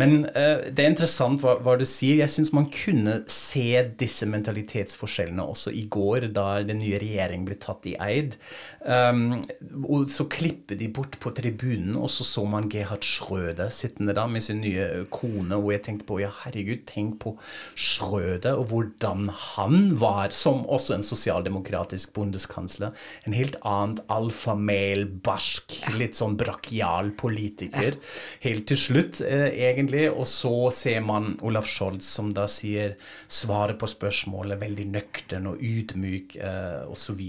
Men 0.00 0.24
uh, 0.30 0.66
det 0.70 0.84
er 0.84 0.92
interessant 0.92 1.39
hva, 1.42 1.56
hva 1.64 1.76
du 1.80 1.86
sier. 1.88 2.20
Jeg 2.20 2.32
syns 2.34 2.52
man 2.56 2.68
kunne 2.74 3.20
se 3.30 3.82
disse 4.00 4.28
mentalitetsforskjellene 4.30 5.44
også 5.44 5.72
i 5.76 5.86
går, 5.90 6.30
da 6.36 6.60
den 6.66 6.82
nye 6.82 7.00
regjeringen 7.00 7.46
ble 7.48 7.58
tatt 7.60 7.88
i 7.90 7.96
eid. 8.00 8.36
Um, 8.80 9.40
og 9.84 10.08
så 10.12 10.24
klipper 10.30 10.78
de 10.80 10.88
bort 10.92 11.18
på 11.20 11.32
tribunen, 11.36 11.96
og 12.00 12.10
så 12.12 12.24
så 12.26 12.44
man 12.48 12.68
Gerhard 12.72 13.04
Schrøder 13.04 13.72
sittende 13.74 14.14
da 14.16 14.26
med 14.30 14.44
sin 14.44 14.62
nye 14.64 15.04
kone, 15.12 15.56
og 15.56 15.72
jeg 15.74 15.84
tenkte 15.86 16.08
på 16.08 16.20
ja, 16.22 16.30
herregud, 16.44 16.84
tenk 16.88 17.18
på 17.22 17.34
Schrøder, 17.74 18.60
og 18.60 18.70
hvordan 18.72 19.28
han 19.54 19.94
var, 20.00 20.34
som 20.36 20.64
også 20.68 20.96
en 20.96 21.06
sosialdemokratisk 21.06 22.14
bondeskansler. 22.16 22.94
En 23.28 23.36
helt 23.36 23.58
annet 23.66 24.02
alfamel, 24.12 25.06
barsk, 25.24 25.76
litt 25.96 26.18
sånn 26.18 26.38
brakial 26.40 27.12
politiker. 27.20 27.98
Helt 28.44 28.66
til 28.70 28.80
slutt, 28.80 29.20
eh, 29.20 29.48
egentlig. 29.68 30.08
Og 30.10 30.26
så 30.28 30.70
ser 30.74 31.00
man 31.04 31.29
Olaf 31.42 31.66
Scholz 31.70 32.04
som 32.08 32.32
da 32.36 32.46
sier 32.50 32.96
svaret 33.30 33.78
på 33.80 33.88
spørsmålet 33.90 34.60
veldig 34.60 34.86
nøktern 34.92 35.46
og 35.52 35.62
ydmyk 35.62 36.36
eh, 36.40 36.84
osv. 36.90 37.20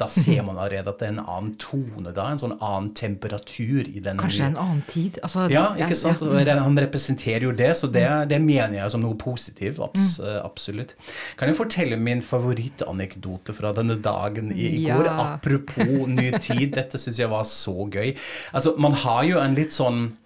Da 0.00 0.08
ser 0.12 0.42
man 0.46 0.58
allerede 0.60 0.92
at 0.92 1.00
det 1.00 1.08
er 1.08 1.14
en 1.16 1.22
annen 1.24 1.54
tone 1.60 2.12
da, 2.16 2.28
en 2.34 2.40
sånn 2.42 2.56
annen 2.58 2.90
temperatur 2.98 3.88
i 3.88 4.00
den 4.04 4.18
Kanskje 4.20 4.48
en 4.50 4.58
annen 4.60 4.82
tid. 4.90 5.18
Altså, 5.24 5.46
ja, 5.52 5.70
ikke 5.78 5.96
sant? 5.98 6.20
ja. 6.22 6.58
Han 6.64 6.78
representerer 6.78 7.48
jo 7.48 7.52
det, 7.56 7.70
så 7.80 7.88
det, 7.90 8.06
det 8.30 8.40
mener 8.44 8.78
jeg 8.82 8.90
som 8.96 9.04
noe 9.04 9.16
positivt. 9.20 9.80
Abs 9.80 10.18
Mm. 10.20 10.26
eh, 10.28 10.40
Absolutt. 10.44 10.94
Kan 11.38 11.48
jeg 11.48 11.56
fortelle 11.56 11.96
min 12.00 12.20
favorittanekdote 12.24 13.54
fra 13.56 13.72
denne 13.76 13.96
dagen 14.02 14.52
i, 14.52 14.66
i 14.80 14.86
Ja. 14.86 14.96
går? 14.96 15.08
Apropos 15.10 16.06
ny 16.08 16.30
tid, 16.38 16.72
dette 16.74 16.98
syns 16.98 17.18
jeg 17.20 17.30
var 17.30 17.44
så 17.44 17.74
gøy. 17.90 18.16
Altså, 18.52 18.74
man 18.78 18.92
har 18.92 19.24
jo 19.24 19.38
en 19.38 19.54
litt 19.54 19.72
sånn 19.74 20.16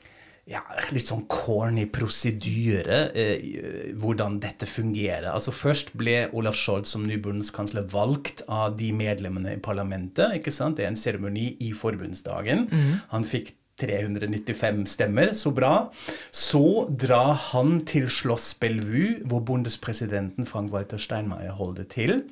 ja, 0.51 0.61
litt 0.93 1.09
sånn 1.09 1.25
corny 1.31 1.87
prosedyre, 1.89 3.01
eh, 3.17 3.93
hvordan 3.97 4.39
dette 4.43 4.69
fungerer. 4.69 5.31
Altså 5.33 5.55
Først 5.57 5.95
ble 5.97 6.29
Olaf 6.37 6.59
Scholz 6.61 6.93
som 6.93 7.07
nybundskansler 7.09 7.87
valgt 7.93 8.45
av 8.49 8.77
de 8.77 8.93
medlemmene 8.93 9.57
i 9.57 9.63
parlamentet. 9.63 10.37
ikke 10.37 10.53
sant? 10.53 10.77
Det 10.77 10.85
er 10.85 10.93
en 10.93 11.01
seremoni 11.01 11.57
i 11.65 11.73
forbundsdagen. 11.73 12.69
Han 13.15 13.25
fikk 13.25 13.55
395 13.81 14.87
stemmer, 14.87 15.33
så 15.35 15.51
bra. 15.51 15.91
Så 16.31 16.87
drar 16.91 17.35
han 17.51 17.81
til 17.89 18.07
Schloss 18.09 18.55
Bellevue, 18.55 19.25
hvor 19.27 19.41
bondespresidenten 19.41 20.47
Frank-Walter 20.47 21.01
Steinmeier 21.01 21.57
holder 21.59 21.89
til, 21.91 22.23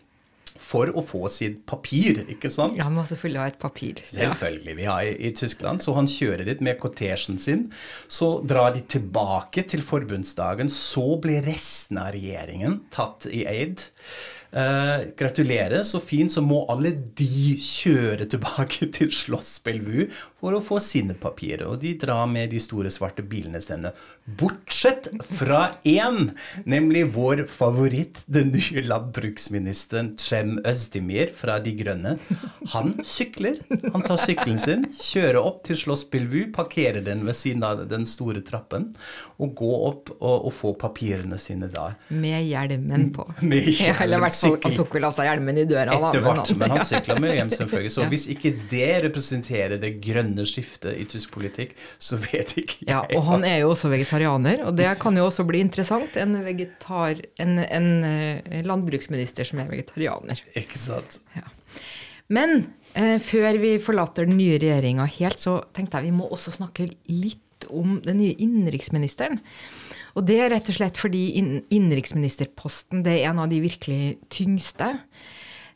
for 0.60 0.90
å 0.92 1.02
få 1.04 1.26
sitt 1.32 1.62
papir, 1.68 2.22
ikke 2.32 2.50
sant? 2.52 2.76
Ja, 2.80 2.88
må 2.92 3.04
selvfølgelig 3.08 3.40
ha 3.40 3.46
et 3.52 3.58
papir. 3.62 4.02
Selvfølgelig. 4.08 4.76
Vi 4.78 4.88
har 4.88 5.08
i, 5.08 5.32
Tyskland. 5.36 5.82
Så 5.84 5.94
han 5.96 6.10
kjører 6.10 6.46
dit 6.48 6.62
med 6.64 6.78
kortesjen 6.82 7.40
sin. 7.42 7.66
Så 8.10 8.34
drar 8.48 8.74
de 8.76 8.84
tilbake 8.84 9.64
til 9.70 9.84
forbundsdagen. 9.86 10.70
Så 10.72 11.16
blir 11.22 11.44
resten 11.46 12.00
av 12.02 12.12
regjeringen 12.16 12.82
tatt 12.94 13.28
i 13.30 13.46
aid. 13.48 13.88
Eh, 14.52 15.04
gratulerer, 15.16 15.82
så 15.82 16.00
fint. 16.00 16.32
Så 16.32 16.42
må 16.44 16.62
alle 16.70 16.92
de 17.16 17.54
kjøre 17.56 18.26
tilbake 18.28 18.90
til 18.92 19.08
Slåss 19.14 19.54
Bellevue 19.64 20.10
for 20.42 20.52
å 20.52 20.60
få 20.64 20.76
sine 20.82 21.16
papirer. 21.16 21.64
Og 21.70 21.78
de 21.80 21.94
drar 22.00 22.26
med 22.28 22.52
de 22.52 22.60
store, 22.60 22.92
svarte 22.92 23.24
bilene 23.24 23.62
sine. 23.64 23.94
Bortsett 24.26 25.08
fra 25.38 25.62
én, 25.88 26.34
nemlig 26.68 27.06
vår 27.14 27.46
favoritt, 27.48 28.20
den 28.26 28.52
nye 28.52 28.84
landbruksministeren 28.84 30.12
Cem 30.20 30.58
Özdemir 30.68 31.32
fra 31.36 31.56
De 31.62 31.72
Grønne. 31.78 32.18
Han 32.74 32.98
sykler. 33.08 33.56
Han 33.94 34.04
tar 34.04 34.20
sykkelen 34.20 34.60
sin, 34.60 34.84
kjører 34.98 35.40
opp 35.40 35.62
til 35.68 35.80
Slåss 35.80 36.04
Bellevue, 36.12 36.50
parkerer 36.52 37.00
den 37.06 37.24
ved 37.24 37.38
siden 37.38 37.64
av 37.64 37.86
den 37.88 38.04
store 38.08 38.44
trappen, 38.44 38.90
og 39.40 39.56
går 39.56 39.88
opp 39.88 40.12
og, 40.18 40.48
og 40.50 40.52
får 40.58 40.76
papirene 40.82 41.40
sine 41.40 41.72
da. 41.72 41.94
Med 42.12 42.44
hjelmen 42.50 43.08
på. 43.16 43.24
Med 43.40 43.72
Ja, 43.82 43.96
hvert 44.50 44.62
fall, 44.62 44.72
han 44.72 44.78
tok 44.78 44.96
vel 44.96 45.06
av 45.08 45.14
seg 45.16 45.28
hjelmen 45.28 45.60
i 45.62 45.64
døra, 45.70 45.94
da. 45.94 46.10
Etter 46.10 46.24
hvert, 46.26 46.52
men 46.58 46.74
han 46.74 46.80
ja. 46.80 46.86
sykla 46.88 47.16
med 47.22 47.34
hjem, 47.36 47.52
selvfølgelig. 47.54 47.92
Så 47.94 48.02
Ja. 48.02 48.08
hvis 48.12 48.26
ikke 48.34 48.52
det 48.70 48.90
representerer 49.06 49.80
det 49.82 49.92
grønne 50.04 50.46
skiftet 50.48 50.98
i 50.98 51.06
tysk 51.08 51.32
politikk, 51.36 51.76
så 51.98 52.18
vet 52.20 52.56
ikke 52.62 52.78
jeg. 52.82 52.90
Ja, 52.90 53.02
og 53.16 53.26
han 53.30 53.46
er 53.48 53.58
jo 53.62 53.72
også 53.72 53.92
vegetarianer, 53.92 54.64
og 54.66 54.76
det 54.76 54.90
kan 55.02 55.16
jo 55.16 55.26
også 55.28 55.46
bli 55.48 55.62
interessant. 55.64 56.16
En, 56.20 56.36
vegetar, 56.44 57.22
en, 57.42 57.58
en 57.62 57.88
eh, 58.08 58.62
landbruksminister 58.66 59.48
som 59.48 59.62
er 59.62 59.70
vegetarianer. 59.70 60.42
Ikke 60.58 60.80
sant? 60.80 61.20
Men 62.32 62.66
eh, 62.94 63.18
før 63.22 63.58
vi 63.60 63.76
forlater 63.82 64.28
den 64.28 64.38
nye 64.40 64.58
regjeringa 64.60 65.06
helt, 65.18 65.40
så 65.42 65.60
tenkte 65.76 66.00
jeg 66.00 66.10
vi 66.10 66.18
må 66.22 66.28
også 66.32 66.54
snakke 66.54 66.88
litt 67.10 67.68
om 67.70 68.00
den 68.02 68.18
nye 68.18 68.34
innenriksministeren. 68.42 69.38
Og 70.16 70.26
det 70.28 70.36
er 70.44 70.50
rett 70.52 70.68
og 70.68 70.76
slett 70.76 70.98
fordi 71.00 71.22
inn- 71.40 71.62
innenriksministerposten 71.72 73.00
det 73.06 73.14
er 73.20 73.30
en 73.30 73.40
av 73.40 73.48
de 73.52 73.60
virkelig 73.64 74.18
tyngste 74.32 74.90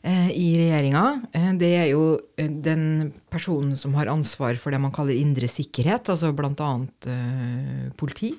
eh, 0.03 0.29
i 0.29 0.51
regjeringa. 0.59 1.03
Eh, 1.33 1.49
det 1.57 1.71
er 1.79 1.87
jo 1.93 2.03
eh, 2.37 2.47
den 2.49 3.13
personen 3.33 3.73
som 3.79 3.95
har 3.97 4.11
ansvar 4.13 4.59
for 4.61 4.73
det 4.75 4.81
man 4.83 4.93
kaller 4.95 5.17
indre 5.17 5.49
sikkerhet, 5.49 6.11
altså 6.13 6.29
bl.a. 6.37 6.69
Eh, 7.09 7.89
politi. 7.97 8.33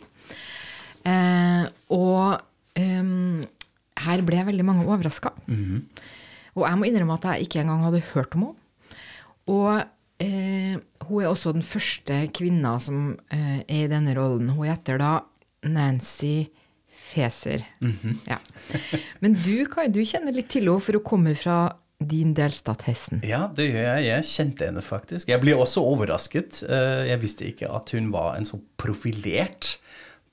Eh, 1.09 1.67
og 1.95 2.39
em, 2.79 3.45
her 4.07 4.23
ble 4.27 4.47
veldig 4.53 4.67
mange 4.67 4.87
overraska. 4.87 5.35
Og 6.59 6.65
jeg 6.67 6.79
må 6.81 6.87
innrømme 6.89 7.19
at 7.19 7.27
jeg 7.33 7.47
ikke 7.49 7.63
engang 7.65 7.85
hadde 7.89 8.07
hørt 8.15 8.35
om 8.39 8.49
henne. 8.51 8.99
Og 9.49 9.71
Eh, 10.19 10.73
hun 11.07 11.21
er 11.23 11.29
også 11.31 11.53
den 11.55 11.63
første 11.63 12.17
kvinna 12.35 12.73
som 12.83 13.13
er 13.31 13.61
i 13.71 13.85
denne 13.87 14.17
rollen. 14.19 14.49
Hun 14.51 14.67
heter 14.67 14.99
da 14.99 15.11
Nancy 15.67 16.47
Feser. 17.09 17.63
ja. 18.29 18.39
Men 19.23 19.37
du, 19.45 19.65
Kai, 19.71 19.87
du 19.93 20.01
kjenner 20.05 20.35
litt 20.35 20.51
til 20.53 20.67
henne, 20.69 20.83
for 20.85 20.99
hun 20.99 21.05
kommer 21.07 21.39
fra 21.39 21.59
din 21.99 22.31
delstat 22.37 22.85
Hessen. 22.87 23.23
Ja, 23.27 23.49
det 23.51 23.71
gjør 23.73 23.87
jeg. 23.89 24.05
Jeg 24.07 24.27
kjente 24.31 24.69
henne 24.69 24.83
faktisk. 24.87 25.31
Jeg 25.33 25.41
ble 25.43 25.57
også 25.59 25.83
overrasket. 25.83 26.61
Eh, 26.69 27.09
Jeg 27.11 27.23
visste 27.25 27.49
ikke 27.49 27.71
at 27.75 27.91
hun 27.97 28.13
var 28.15 28.37
en 28.39 28.47
så 28.47 28.61
profilert 28.79 29.79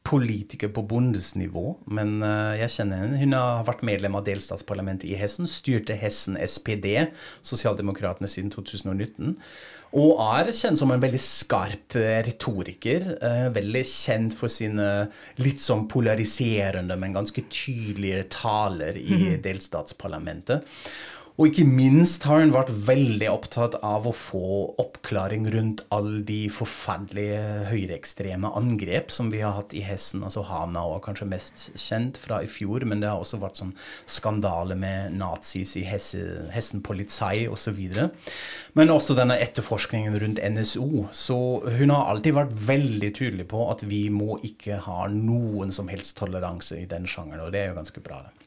politiker 0.06 0.70
på 0.70 0.84
bondesnivå, 0.86 1.64
men 1.90 2.20
eh, 2.22 2.60
jeg 2.62 2.70
kjenner 2.76 3.02
henne. 3.02 3.18
Hun 3.24 3.34
har 3.34 3.64
vært 3.66 3.82
medlem 3.88 4.14
av 4.20 4.28
delstatsparlamentet 4.28 5.08
i 5.10 5.16
Hessen, 5.18 5.50
styrte 5.50 5.98
Hessen 5.98 6.38
SPD, 6.38 7.08
Sosialdemokratene, 7.42 8.30
siden 8.30 8.52
2019. 8.54 9.34
Og 9.95 10.17
er 10.19 10.52
kjent 10.56 10.80
som 10.82 10.91
en 10.91 11.02
veldig 11.04 11.21
skarp 11.21 11.95
eh, 12.00 12.19
retoriker. 12.26 13.06
eh, 13.21 13.48
Veldig 13.56 13.84
kjent 13.88 14.36
for 14.36 14.52
sine 14.52 15.08
litt 15.39 15.63
sånn 15.63 15.86
polariserende, 15.91 16.98
men 17.00 17.15
ganske 17.15 17.45
tydelige 17.48 18.26
taler 18.36 18.98
i 19.00 19.38
delstatsparlamentet. 19.45 20.65
Og 21.36 21.50
ikke 21.50 21.65
minst 21.67 22.24
har 22.30 22.39
hun 22.39 22.54
vært 22.56 22.69
veldig 22.88 23.28
opptatt 23.28 23.74
av 23.84 24.06
å 24.08 24.13
få 24.15 24.50
oppklaring 24.80 25.50
rundt 25.52 25.82
alle 25.91 26.21
de 26.24 26.45
forferdelige 26.48 27.65
høyreekstreme 27.74 28.54
angrep 28.56 29.12
som 29.12 29.34
vi 29.34 29.41
har 29.43 29.58
hatt 29.58 29.76
i 29.76 29.82
Hessen. 29.84 30.24
Altså 30.24 30.45
Hana 30.48 30.86
var 30.93 31.02
kanskje 31.04 31.28
mest 31.28 31.65
kjent 31.76 32.15
fra 32.24 32.39
i 32.39 32.48
fjor, 32.48 32.86
men 32.88 33.04
det 33.04 33.10
har 33.12 33.19
også 33.19 33.41
vært 33.41 33.60
sånn 33.60 33.74
skandale 34.08 34.80
med 34.80 35.17
nazis 35.19 35.76
i 35.76 35.84
Hesse, 35.89 36.24
Hessen 36.56 36.80
politi 36.86 37.50
osv. 37.52 37.84
Men 38.80 38.95
også 38.95 39.17
denne 39.19 39.36
etterforskningen 39.43 40.15
rundt 40.24 40.39
NSO. 40.39 41.10
Så 41.12 41.38
hun 41.67 41.91
har 41.91 42.13
alltid 42.13 42.39
vært 42.39 42.56
veldig 42.71 43.12
tydelig 43.19 43.50
på 43.52 43.67
at 43.74 43.84
vi 43.84 44.06
må 44.08 44.39
ikke 44.39 44.80
ha 44.88 45.04
noen 45.12 45.76
som 45.76 45.91
helst 45.91 46.15
toleranse 46.21 46.80
i 46.80 46.88
den 46.88 47.04
sjangeren, 47.04 47.43
og 47.43 47.52
det 47.52 47.65
er 47.65 47.71
jo 47.74 47.80
ganske 47.82 48.08
bra. 48.08 48.24
det. 48.24 48.44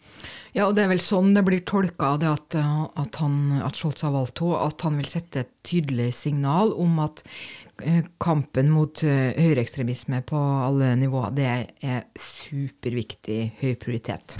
Ja, 0.56 0.66
og 0.66 0.74
det 0.76 0.84
er 0.84 0.90
vel 0.92 1.02
sånn 1.02 1.34
det 1.36 1.44
blir 1.46 1.62
tolka, 1.68 2.16
det 2.20 2.30
at, 2.30 2.58
uh, 2.58 2.86
at, 2.98 3.20
han, 3.22 3.60
at 3.64 3.78
Scholz 3.78 4.04
har 4.06 4.14
valgt 4.16 4.42
henne, 4.42 4.62
at 4.68 4.86
han 4.86 4.98
vil 5.00 5.10
sette 5.10 5.44
et 5.44 5.52
tydelig 5.68 6.10
signal 6.18 6.72
om 6.78 6.98
at 7.04 7.22
uh, 7.84 8.02
kampen 8.22 8.72
mot 8.74 9.04
uh, 9.04 9.30
høyreekstremisme 9.38 10.22
på 10.28 10.42
alle 10.68 10.94
nivåer, 11.00 11.32
det 11.36 11.48
er 11.84 12.04
superviktig 12.18 13.40
høy 13.62 13.72
prioritet. 13.80 14.38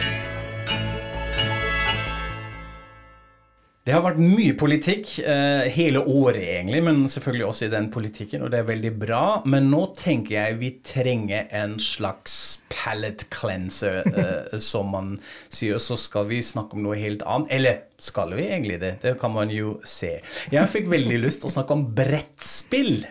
Det 3.89 3.95
har 3.97 4.03
vært 4.05 4.19
mye 4.21 4.53
politikk 4.61 5.15
eh, 5.25 5.65
hele 5.73 6.03
året, 6.05 6.43
egentlig, 6.45 6.83
men 6.85 6.99
selvfølgelig 7.09 7.45
også 7.47 7.65
i 7.65 7.71
den 7.73 7.87
politikken, 7.89 8.43
og 8.45 8.51
det 8.53 8.59
er 8.61 8.67
veldig 8.69 8.91
bra. 9.01 9.21
Men 9.49 9.71
nå 9.73 9.79
tenker 9.97 10.35
jeg 10.35 10.59
vi 10.61 10.69
trenger 10.85 11.47
en 11.57 11.79
slags 11.81 12.35
palate 12.69 13.25
cleanser, 13.33 14.03
eh, 14.13 14.59
som 14.71 14.93
man 14.93 15.15
sier. 15.49 15.81
Så 15.81 15.97
skal 15.97 16.29
vi 16.29 16.43
snakke 16.45 16.77
om 16.77 16.85
noe 16.85 17.01
helt 17.01 17.25
annet. 17.25 17.49
Eller 17.57 17.81
skal 17.97 18.37
vi 18.37 18.45
egentlig 18.51 18.77
det? 18.85 18.93
Det 19.07 19.15
kan 19.23 19.33
man 19.33 19.49
jo 19.57 19.79
se. 19.89 20.19
Jeg 20.53 20.73
fikk 20.75 20.93
veldig 20.93 21.23
lyst 21.25 21.41
til 21.41 21.49
å 21.49 21.55
snakke 21.57 21.79
om 21.79 21.89
brettspill, 21.97 23.07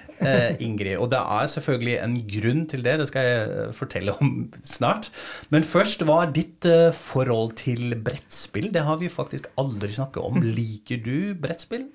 Ingrid. 0.63 0.95
Og 0.97 1.11
det 1.11 1.19
er 1.19 1.51
selvfølgelig 1.53 1.97
en 2.03 2.15
grunn 2.33 2.63
til 2.71 2.85
det. 2.85 2.95
Det 3.01 3.07
skal 3.09 3.27
jeg 3.27 3.43
eh, 3.47 3.73
fortelle 3.77 4.15
om 4.21 4.33
snart. 4.65 5.11
Men 5.53 5.67
først, 5.67 6.05
hva 6.07 6.23
er 6.25 6.33
ditt 6.35 6.67
eh, 6.69 6.89
forhold 6.95 7.57
til 7.61 7.95
brettspill? 8.03 8.71
Det 8.73 8.85
har 8.87 8.99
vi 9.01 9.11
faktisk 9.11 9.49
aldri 9.61 9.93
snakket 9.97 10.23
om. 10.23 10.41
Liker 10.41 11.01
du 11.03 11.35
brettspill? 11.41 11.87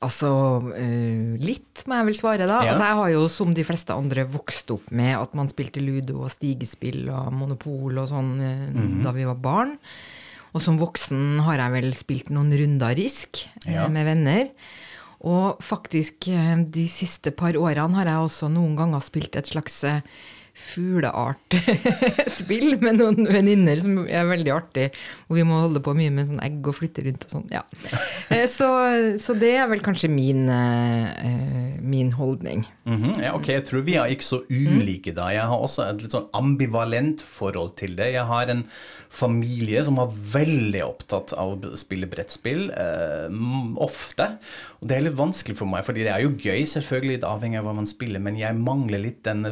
Altså, 0.00 0.30
eh, 0.80 1.36
litt 1.44 1.82
må 1.84 1.98
jeg 1.98 2.08
vel 2.08 2.16
svare, 2.16 2.46
da. 2.48 2.62
Ja. 2.64 2.72
Altså, 2.72 2.86
jeg 2.88 2.98
har 3.00 3.10
jo 3.12 3.26
som 3.32 3.52
de 3.56 3.66
fleste 3.68 3.96
andre 3.96 4.24
vokst 4.32 4.72
opp 4.72 4.88
med 4.96 5.12
at 5.18 5.34
man 5.36 5.50
spilte 5.52 5.82
ludo 5.84 6.22
og 6.24 6.32
stigespill 6.32 7.10
og 7.12 7.28
monopol 7.36 8.00
og 8.00 8.08
sånn 8.08 8.32
mm 8.40 8.72
-hmm. 8.76 9.02
da 9.04 9.12
vi 9.12 9.28
var 9.28 9.36
barn. 9.36 9.76
Og 10.54 10.62
som 10.62 10.78
voksen 10.80 11.38
har 11.46 11.58
jeg 11.58 11.72
vel 11.72 11.92
spilt 11.94 12.30
noen 12.30 12.50
runder 12.52 12.96
Risk 12.98 13.44
eh, 13.66 13.74
Ja. 13.74 13.88
med 13.88 14.06
venner. 14.06 14.48
Og 15.20 15.60
faktisk 15.64 16.28
eh, 16.32 16.56
de 16.72 16.86
siste 16.88 17.30
par 17.36 17.52
årene 17.60 17.96
har 18.00 18.06
jeg 18.08 18.16
også 18.28 18.48
noen 18.52 18.76
ganger 18.78 19.00
spilt 19.04 19.36
et 19.36 19.50
slags 19.52 19.82
eh, 19.84 20.00
fugleartspill 20.60 22.74
med 22.84 22.98
noen 22.98 23.28
venninner 23.30 23.80
som 23.80 23.98
er 24.06 24.24
veldig 24.28 24.50
artig. 24.52 24.88
Hvor 25.28 25.36
vi 25.38 25.44
må 25.46 25.60
holde 25.62 25.80
på 25.84 25.94
mye 25.96 26.10
med 26.12 26.26
sånn 26.30 26.42
egg 26.44 26.66
og 26.68 26.76
flytte 26.80 27.04
rundt 27.06 27.24
og 27.28 27.32
sånn. 27.36 27.48
Ja. 27.54 27.62
Eh, 28.30 28.46
Så, 28.46 28.66
så 29.18 29.34
det 29.34 29.56
er 29.58 29.66
vel 29.66 29.80
kanskje 29.82 30.06
min, 30.12 30.44
min 31.82 32.12
holdning. 32.14 32.62
Mhm, 32.86 33.16
ja, 33.22 33.32
ok, 33.34 33.48
Jeg 33.56 33.64
tror 33.66 33.82
vi 33.86 33.96
er 33.98 34.06
ikke 34.14 34.26
så 34.28 34.38
ulike 34.46 35.10
da. 35.16 35.30
Jeg 35.34 35.48
har 35.50 35.58
også 35.64 35.82
et 35.88 36.02
litt 36.04 36.14
sånn 36.14 36.28
ambivalent 36.38 37.22
forhold 37.26 37.74
til 37.80 37.96
det. 37.98 38.12
Jeg 38.14 38.26
har 38.28 38.46
en 38.54 38.62
familie 39.10 39.82
som 39.86 39.96
var 39.98 40.12
veldig 40.14 40.84
opptatt 40.86 41.32
av 41.34 41.58
å 41.58 41.76
spille 41.78 42.06
brettspill, 42.10 42.70
eh, 42.70 43.28
ofte. 43.82 44.28
Og 44.80 44.88
det 44.88 44.96
er 44.96 45.02
litt 45.04 45.16
vanskelig 45.18 45.56
for 45.58 45.68
meg, 45.68 45.84
fordi 45.84 46.06
det 46.06 46.12
er 46.14 46.22
jo 46.24 46.30
gøy, 46.40 46.62
selvfølgelig, 46.64 47.18
litt 47.18 47.24
avhengig 47.28 47.58
av 47.60 47.66
hva 47.68 47.74
man 47.76 47.84
spiller, 47.90 48.20
men 48.24 48.38
jeg 48.40 48.56
mangler 48.56 49.02
litt 49.02 49.18
denne 49.26 49.50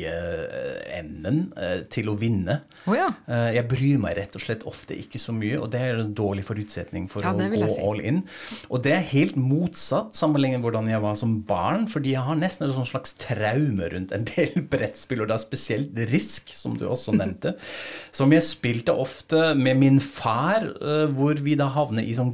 viljeevnen 0.00 1.40
eh, 1.58 1.80
til 1.92 2.10
å 2.12 2.14
vinne. 2.18 2.60
Oh, 2.86 2.94
ja. 2.96 3.08
Eh, 3.26 3.50
Jeg 3.56 3.66
bryr 3.70 3.98
meg 4.02 4.14
rett 4.20 4.36
og 4.38 4.42
slett 4.44 4.62
ofte 4.70 4.94
ikke 4.94 5.18
så 5.20 5.32
mye, 5.34 5.58
og 5.60 5.66
det 5.74 5.80
er 5.82 5.98
en 6.04 6.14
dårlig 6.16 6.44
forutsetning 6.46 7.08
for 7.10 7.26
Ja, 7.26 7.32
å 7.34 7.36
gå 7.50 7.68
si. 7.74 7.80
all 7.82 8.00
in. 8.06 8.22
Og 8.70 8.78
det 8.86 8.92
er 8.96 9.04
helt 9.12 9.36
motsatt 9.40 10.14
sammenlignet 10.18 10.60
med 10.60 10.66
hvordan 10.68 10.90
jeg 10.92 11.02
var 11.04 11.16
som 11.18 11.34
barn, 11.50 11.88
fordi 11.90 12.14
jeg 12.14 12.24
har 12.26 12.38
nesten 12.38 12.68
et 12.68 12.74
sånn 12.76 12.86
slags 12.92 13.16
traume 13.20 13.90
rundt 13.94 14.14
en 14.16 14.24
del 14.34 14.52
brettspill, 14.70 15.24
og 15.26 15.28
da 15.32 15.38
spesielt 15.42 15.90
Risk, 16.10 16.54
som 16.56 16.78
du 16.78 16.86
også 16.88 17.12
nevnte, 17.18 17.56
som 18.16 18.30
jeg 18.34 18.46
spilte 18.46 18.92
ofte 18.94 19.54
med 19.58 19.74
min 19.82 19.98
far, 20.00 20.70
eh, 20.78 21.06
hvor 21.18 21.34
vi 21.42 21.54
da 21.60 21.66
havner 21.74 22.06
i 22.06 22.14
sånn 22.14 22.30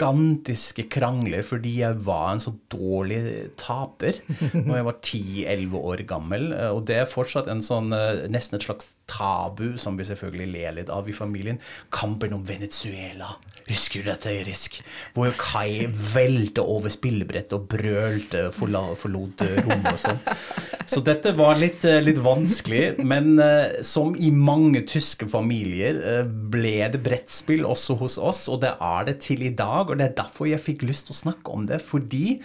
gigantiske 0.00 0.86
krangler 0.92 1.44
fordi 1.46 1.76
jeg 1.82 1.98
var 2.06 2.32
en 2.32 2.40
så 2.42 2.52
dårlig 2.72 3.20
taper 3.60 4.16
når 4.54 4.74
jeg 4.78 4.86
var 4.88 4.98
10-11 5.04 5.76
år 5.92 6.02
gammel. 6.08 6.52
eh, 6.56 6.70
Og 6.72 6.86
det 6.88 6.96
er 7.02 7.10
fortsatt 7.10 7.50
en 7.52 7.60
sånn, 7.64 7.92
eh, 7.92 8.24
nesten 8.32 8.56
et 8.58 8.64
slags 8.64 8.90
tabu 9.10 9.78
som 9.80 9.96
vi 9.98 10.06
selvfølgelig 10.06 10.50
ler 10.52 10.74
litt 10.78 10.90
av 10.92 11.08
i 11.08 11.14
familien. 11.14 11.60
Kampen 11.92 12.34
om 12.36 12.44
Venezuela. 12.46 13.32
Husker 13.70 14.02
du 14.02 14.10
dette, 14.10 14.32
Risk? 14.46 14.80
Hvor 15.14 15.30
Kai 15.38 15.86
velte 15.86 16.64
over 16.64 16.90
spillebrettet 16.90 17.54
og 17.54 17.68
brølte, 17.70 18.48
forla, 18.54 18.82
forlot 18.98 19.44
eh, 19.46 19.60
rommet 19.66 19.92
og 19.92 20.00
sånn. 20.02 20.20
Så 20.90 21.02
dette 21.06 21.34
var 21.38 21.58
litt, 21.60 21.84
eh, 21.86 22.00
litt 22.02 22.18
vanskelig, 22.22 22.98
men 23.06 23.36
eh, 23.42 23.80
som 23.86 24.16
i 24.18 24.32
mange 24.34 24.82
tyske 24.90 25.28
familier 25.30 26.26
ble 26.26 26.76
det 26.90 27.02
brettspill 27.04 27.66
også 27.68 27.98
hos 28.00 28.18
oss, 28.18 28.44
og 28.50 28.62
det 28.64 28.74
er 28.74 29.06
det 29.06 29.20
til 29.26 29.46
i 29.46 29.54
dag. 29.54 29.90
Og 29.90 30.00
det 30.00 30.10
er 30.10 30.18
derfor 30.24 30.50
jeg 30.50 30.64
fikk 30.64 30.86
lyst 30.88 31.08
til 31.08 31.18
å 31.18 31.22
snakke 31.24 31.54
om 31.54 31.68
det, 31.70 31.82
fordi 31.84 32.40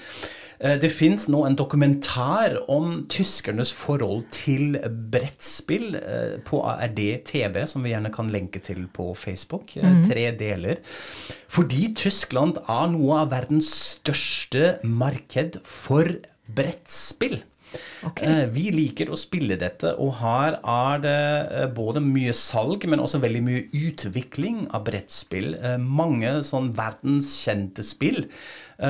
det 0.80 0.92
fins 0.94 1.28
nå 1.32 1.42
en 1.46 1.58
dokumentar 1.60 2.58
om 2.72 3.02
tyskernes 3.12 3.74
forhold 3.76 4.24
til 4.36 4.78
brettspill 5.12 5.98
eh, 6.00 6.38
på 6.48 6.62
ARD 6.64 7.02
TV, 7.28 7.66
som 7.68 7.84
vi 7.86 7.92
gjerne 7.92 8.12
kan 8.14 8.32
lenke 8.34 8.62
til 8.64 8.86
på 8.94 9.12
Facebook. 9.20 9.76
eh, 9.78 10.00
Tre 10.08 10.30
deler. 10.40 10.80
Fordi 11.52 11.94
Tyskland 11.96 12.58
er 12.68 12.88
noe 12.94 13.22
av 13.24 13.32
verdens 13.32 13.70
største 13.96 14.78
marked 14.84 15.60
for 15.64 16.08
brettspill. 16.56 17.42
Eh, 18.22 18.46
Vi 18.56 18.70
liker 18.74 19.10
å 19.12 19.18
spille 19.20 19.58
dette, 19.60 19.96
og 20.02 20.18
her 20.22 20.60
er 20.62 21.02
det 21.04 21.16
eh, 21.62 21.68
både 21.76 22.04
mye 22.04 22.34
salg, 22.38 22.86
men 22.90 23.02
også 23.04 23.22
veldig 23.24 23.44
mye 23.46 23.66
utvikling 23.88 24.66
av 24.76 24.86
brettspill. 24.90 25.56
Eh, 25.62 25.78
Mange 25.82 26.38
sånn 26.46 26.74
verdenskjente 26.78 27.84
spill 27.86 28.26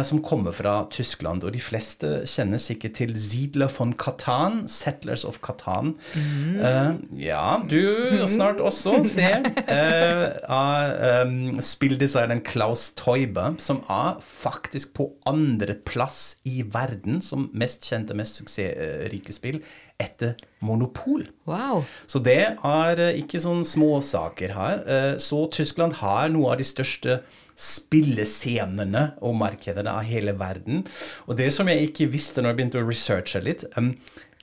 som 0.02 0.18
kommer 0.26 0.50
fra 0.50 0.88
Tyskland, 0.90 1.44
og 1.46 1.52
de 1.54 1.60
fleste 1.62 2.24
kjenner 2.26 2.58
sikkert 2.58 2.96
til 2.98 3.12
Ziedler 3.22 3.70
von 3.70 3.92
Catan, 3.94 4.64
Settlers 4.66 5.22
of 5.30 5.38
Catan. 5.46 5.92
Eh, 6.18 6.96
ja, 7.22 7.60
du 7.70 8.26
snart 8.26 8.58
også, 8.66 8.96
se. 9.14 9.28
Uh, 9.70 10.24
av 10.50 11.28
um, 11.28 11.60
spilldesigneren 11.62 12.42
Klaus 12.42 12.88
Teuber, 12.98 13.60
som 13.62 13.84
er 13.86 14.18
faktisk 14.26 14.96
på 14.98 15.12
andreplass 15.30 16.40
i 16.50 16.64
verden 16.66 17.22
som 17.22 17.52
mest 17.54 17.86
kjente, 17.86 18.18
mest 18.18 18.42
suksessrike 18.76 19.34
spill 19.34 19.62
etter 20.02 20.36
Monopol. 20.60 21.26
Wow. 21.48 21.86
Så 22.08 22.20
det 22.20 22.58
er 22.66 23.00
eh, 23.00 23.20
ikke 23.22 23.40
sånn 23.40 23.64
småsaker 23.66 24.56
her. 24.56 24.84
Eh, 24.88 25.18
Så 25.18 25.48
Tyskland 25.52 26.02
har 26.02 26.30
noe 26.30 26.52
av 26.52 26.58
de 26.60 26.68
største 26.68 27.22
spillescenene 27.56 29.14
og 29.24 29.38
markedene 29.40 29.90
av 29.90 30.04
hele 30.04 30.34
verden. 30.36 30.84
Og 31.28 31.38
det 31.38 31.54
som 31.54 31.68
jeg 31.72 31.90
ikke 31.90 32.12
visste 32.12 32.42
når 32.42 32.52
jeg 32.52 32.58
begynte 32.60 32.82
å 32.82 32.88
researche 32.90 33.42
litt 33.42 33.64
um, 33.78 33.94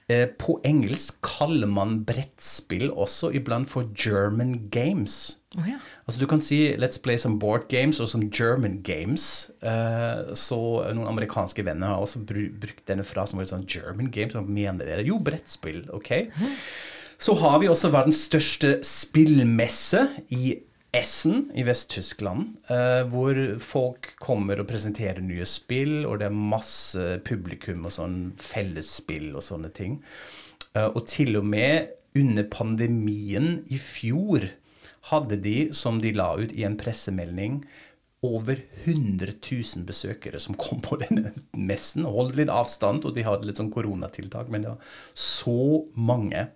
eh, 0.08 0.26
På 0.26 0.60
engelsk 0.64 1.20
kaller 1.20 1.68
man 1.68 2.04
brettspill 2.08 2.90
også 2.90 3.34
iblant 3.36 3.68
for 3.68 3.90
German 3.92 4.70
games. 4.70 5.41
Å 5.58 5.66
ja. 5.68 5.78
Altså 6.06 6.20
Du 6.20 6.26
kan 6.26 6.40
si 6.40 6.74
'let's 6.76 7.00
play 7.02 7.18
some 7.18 7.38
board 7.38 7.68
games' 7.68 8.00
og 8.00 8.08
some 8.08 8.30
German 8.30 8.80
games. 8.82 9.50
Eh, 9.62 10.34
så 10.34 10.58
noen 10.94 11.08
amerikanske 11.08 11.64
venner 11.64 11.92
har 11.92 12.00
også 12.00 12.24
bru 12.24 12.48
brukt 12.48 12.86
denne 12.86 13.04
frasen 13.04 13.38
som 13.44 13.60
sånn 13.60 13.66
'German 13.68 14.10
games'. 14.10 14.32
Hva 14.32 14.46
mener 14.46 14.84
dere? 14.84 15.04
Jo, 15.04 15.18
brettspill. 15.18 15.88
Ok. 15.92 16.30
Så 17.18 17.36
har 17.38 17.58
vi 17.60 17.68
også 17.68 17.92
verdens 17.92 18.28
største 18.28 18.82
spillmesse 18.82 20.08
i 20.30 20.56
Essen 20.92 21.50
i 21.54 21.62
Vest-Tyskland, 21.64 22.56
eh, 22.68 23.02
hvor 23.08 23.58
folk 23.60 24.10
kommer 24.20 24.60
og 24.60 24.68
presenterer 24.68 25.22
nye 25.24 25.46
spill, 25.48 26.04
og 26.04 26.18
det 26.18 26.26
er 26.26 26.36
masse 26.36 27.20
publikum 27.24 27.86
og 27.86 27.92
sånn 27.92 28.32
fellesspill 28.36 29.30
og 29.34 29.42
sånne 29.42 29.72
ting. 29.72 30.02
Eh, 30.74 30.88
og 30.88 31.06
til 31.06 31.36
og 31.36 31.44
med 31.44 31.88
under 32.14 32.44
pandemien 32.44 33.62
i 33.72 33.78
fjor 33.80 34.50
hadde 35.10 35.40
de, 35.42 35.56
som 35.74 35.98
de 36.02 36.12
la 36.14 36.34
ut 36.38 36.52
i 36.54 36.66
en 36.68 36.78
pressemelding, 36.78 37.62
over 38.22 38.60
100 38.84 39.32
000 39.50 39.82
besøkere 39.86 40.38
som 40.40 40.54
kom 40.54 40.78
på 40.84 41.00
denne 41.00 41.32
messen. 41.58 42.06
Holdt 42.06 42.38
litt 42.38 42.52
avstand, 42.54 43.02
og 43.06 43.16
de 43.16 43.24
hadde 43.26 43.48
litt 43.48 43.58
sånn 43.58 43.72
koronatiltak, 43.74 44.50
men 44.52 44.62
det 44.62 44.74
var 44.76 44.92
så 45.18 45.82
mange. 45.98 46.46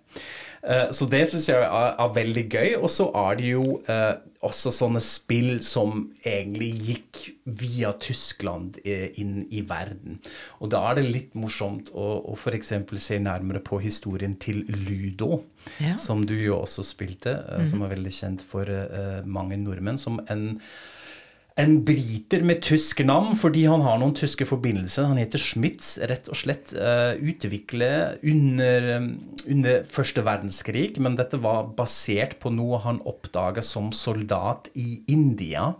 Eh, 0.63 0.89
Så 0.91 1.05
det 1.09 1.29
syns 1.31 1.47
jeg 1.49 1.61
er, 1.63 1.93
er 1.99 2.13
veldig 2.15 2.45
gøy. 2.49 2.75
Og 2.81 2.89
så 2.89 3.09
er 3.15 3.35
det 3.39 3.51
jo 3.51 3.81
eh, 3.87 4.15
også 4.47 4.71
sånne 4.71 5.01
spill 5.03 5.61
som 5.65 6.11
egentlig 6.25 6.69
gikk 6.87 7.21
via 7.45 7.91
Tyskland 7.99 8.77
eh, 8.85 9.09
inn 9.21 9.45
i 9.51 9.61
verden. 9.67 10.19
Og 10.61 10.69
da 10.73 10.83
er 10.91 10.99
det 11.01 11.07
litt 11.11 11.33
morsomt 11.39 11.89
å, 11.93 12.07
å 12.31 12.35
f.eks. 12.37 12.73
se 13.01 13.19
nærmere 13.19 13.59
på 13.65 13.79
historien 13.83 14.35
til 14.39 14.63
Ludo, 14.69 15.43
Ja. 15.83 15.95
som 15.99 16.21
du 16.25 16.33
jo 16.35 16.61
også 16.61 16.83
spilte, 16.85 17.33
eh, 17.57 17.65
som 17.67 17.81
er 17.83 17.89
veldig 17.95 18.13
kjent 18.13 18.41
for 18.45 18.69
eh, 18.71 19.23
mange 19.25 19.57
nordmenn. 19.59 19.97
som 19.97 20.19
en 20.29 20.61
en 21.57 21.79
briter 21.85 22.43
med 22.45 22.61
tysk 22.61 22.99
navn 23.05 23.33
fordi 23.37 23.63
han 23.65 23.81
har 23.81 23.97
noen 23.97 24.13
tyske 24.17 24.45
forbindelser. 24.45 25.07
Han 25.09 25.17
heter 25.17 25.41
Schmitz, 25.41 25.95
rett 26.09 26.29
og 26.29 26.37
slett. 26.37 26.73
Uh, 26.77 27.17
utviklet 27.17 28.21
under, 28.21 28.89
um, 29.01 29.07
under 29.49 29.87
første 29.89 30.21
verdenskrig, 30.25 30.91
men 31.01 31.17
dette 31.17 31.39
var 31.41 31.71
basert 31.77 32.37
på 32.43 32.53
noe 32.53 32.81
han 32.85 33.01
oppdaga 33.09 33.63
som 33.65 33.89
soldat 33.95 34.69
i 34.77 35.01
India. 35.09 35.71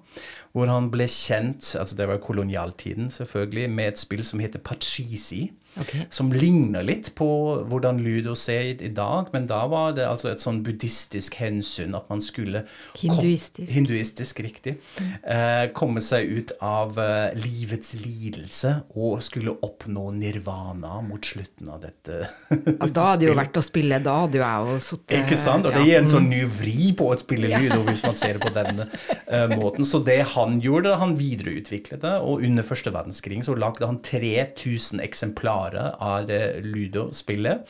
Hvor 0.57 0.71
han 0.71 0.89
ble 0.89 1.05
kjent, 1.11 1.75
altså 1.77 1.99
det 1.99 2.09
var 2.09 2.23
kolonialtiden 2.25 3.11
selvfølgelig, 3.13 3.69
med 3.69 3.93
et 3.93 4.01
spill 4.01 4.25
som 4.25 4.41
heter 4.41 4.63
Pachisi. 4.65 5.45
Ok. 5.81 5.93
Som 6.13 6.31
ligner 6.33 6.85
litt 6.85 7.11
på 7.17 7.27
hvordan 7.69 7.99
Ludo 8.03 8.33
ser 8.37 8.73
ut 8.73 8.81
i 8.81 8.89
dag, 8.93 9.29
men 9.33 9.47
da 9.49 9.61
var 9.69 9.93
det 9.97 10.07
altså 10.07 10.31
et 10.31 10.41
sånn 10.43 10.61
buddhistisk 10.65 11.37
hensyn 11.41 11.95
at 11.97 12.07
man 12.11 12.21
skulle 12.23 12.63
Hinduistisk. 12.97 13.69
Hinduistisk, 13.71 14.41
riktig. 14.45 14.77
Eh, 15.21 15.69
komme 15.77 16.01
seg 16.03 16.29
ut 16.31 16.53
av 16.63 16.97
eh, 17.01 17.37
livets 17.37 17.93
lidelse 18.01 18.73
og 18.97 19.21
skulle 19.25 19.53
oppnå 19.65 20.09
nirvana 20.17 21.01
mot 21.05 21.23
slutten 21.23 21.71
av 21.73 21.83
dette. 21.85 22.23
Ja, 22.77 22.87
da 22.93 23.03
hadde 23.11 23.27
jo 23.27 23.33
vært 23.37 23.57
å 23.57 23.63
spille, 23.63 23.97
da 24.03 24.13
hadde 24.23 24.37
jo 24.39 24.43
jeg 24.43 24.67
jo 24.67 24.81
sittet 24.83 25.15
Ikke 25.17 25.37
sant? 25.39 25.65
Og 25.67 25.73
det 25.75 25.83
gir 25.87 25.99
en 25.99 26.09
sånn 26.09 26.27
ny 26.29 26.41
vri 26.59 26.91
på 26.97 27.09
å 27.11 27.17
spille 27.19 27.49
Ludo, 27.51 27.79
hvis 27.87 28.03
man 28.05 28.15
ser 28.17 28.37
det 28.37 28.43
på 28.43 28.51
denne 28.53 28.87
eh, 29.33 29.47
måten. 29.53 29.85
Så 29.87 30.01
det 30.05 30.19
han 30.33 30.59
gjorde, 30.63 30.97
han 31.01 31.15
videreutviklet 31.19 32.03
det, 32.03 32.13
og 32.21 32.43
under 32.45 32.65
første 32.67 32.93
verdenskrig 32.93 33.41
så 33.47 33.55
lagde 33.57 33.87
han 33.87 33.99
3000 34.05 35.01
eksemplarer 35.03 35.66
av 35.75 36.27
det 36.29 36.61
Ludo-spillet. 36.63 37.67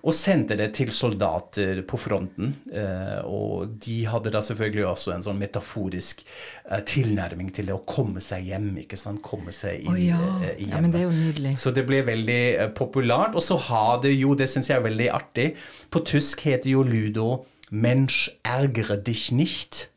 Og 0.00 0.14
sendte 0.16 0.56
det 0.56 0.70
til 0.78 0.92
soldater 0.96 1.82
på 1.88 1.98
fronten. 2.00 2.54
Eh, 2.72 3.18
og 3.28 3.74
de 3.84 3.98
hadde 4.08 4.32
da 4.32 4.40
selvfølgelig 4.44 4.86
også 4.88 5.12
en 5.12 5.26
sånn 5.26 5.40
metaforisk 5.40 6.22
eh, 6.24 6.80
tilnærming 6.88 7.50
til 7.56 7.68
det 7.68 7.76
å 7.76 7.82
komme 7.84 8.22
seg 8.24 8.48
hjem, 8.48 8.70
ikke 8.84 8.96
sant? 9.00 9.20
Komme 9.24 9.52
seg 9.52 9.84
inn 9.84 9.92
oh, 9.92 10.00
ja. 10.00 10.20
i 10.54 10.70
hjemmet. 10.70 10.96
Ja, 10.96 11.10
men 11.10 11.36
det 11.36 11.56
så 11.60 11.74
det 11.76 11.84
ble 11.88 12.00
veldig 12.06 12.42
eh, 12.54 12.72
populært. 12.76 13.36
Og 13.36 13.44
så 13.44 13.58
har 13.68 14.00
det 14.04 14.14
jo, 14.16 14.32
det 14.38 14.48
syns 14.52 14.70
jeg 14.72 14.80
er 14.80 14.88
veldig 14.88 15.10
artig, 15.12 15.50
på 15.92 16.04
tysk 16.06 16.46
heter 16.48 16.72
jo 16.72 16.84
Ludo 16.86 17.30
'Mensch 17.70 18.28
ergre 18.42 18.96
dich 18.96 19.30
nicht'. 19.30 19.89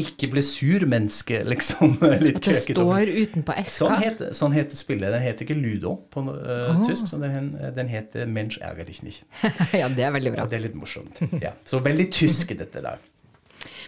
Ikke 0.00 0.30
bli 0.32 0.40
sur, 0.40 0.86
menneske, 0.88 1.42
liksom. 1.44 1.98
Litt 2.24 2.38
At 2.40 2.46
det 2.48 2.60
står 2.62 3.10
utenpå 3.12 3.52
eska. 3.60 3.74
Sånn 3.74 3.98
heter, 4.00 4.30
sånn 4.36 4.54
heter 4.56 4.78
spillet. 4.78 5.12
Den 5.12 5.20
heter 5.20 5.44
ikke 5.44 5.56
Ludo 5.58 5.98
på 6.14 6.22
eh, 6.32 6.78
tysk, 6.86 7.10
så 7.10 7.20
den, 7.20 7.50
den 7.76 7.90
heter 7.92 8.24
'Mensch 8.24 8.56
ärgere 8.64 8.88
dich 8.88 9.02
nicht'. 9.04 9.20
ja, 9.82 9.90
det 9.92 10.06
er 10.08 10.14
veldig 10.16 10.32
bra. 10.32 10.46
Og 10.46 10.52
det 10.52 10.62
er 10.62 10.64
litt 10.70 10.78
morsomt. 10.80 11.20
Ja. 11.42 11.52
Så 11.68 11.82
veldig 11.84 12.08
tysk, 12.08 12.54
dette 12.62 12.80
der. 12.84 13.04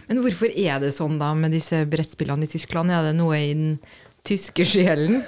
Men 0.05 0.21
hvorfor 0.21 0.53
er 0.53 0.77
det 0.83 0.93
sånn 0.93 1.17
da 1.19 1.33
med 1.33 1.55
disse 1.57 1.81
brettspillene 1.89 2.45
i 2.45 2.53
Tyskland? 2.53 2.93
Er 2.93 3.09
det 3.09 3.15
noe 3.17 3.41
i 3.41 3.49
den 3.57 3.73
tyske 4.25 4.65
sjelen? 4.67 5.23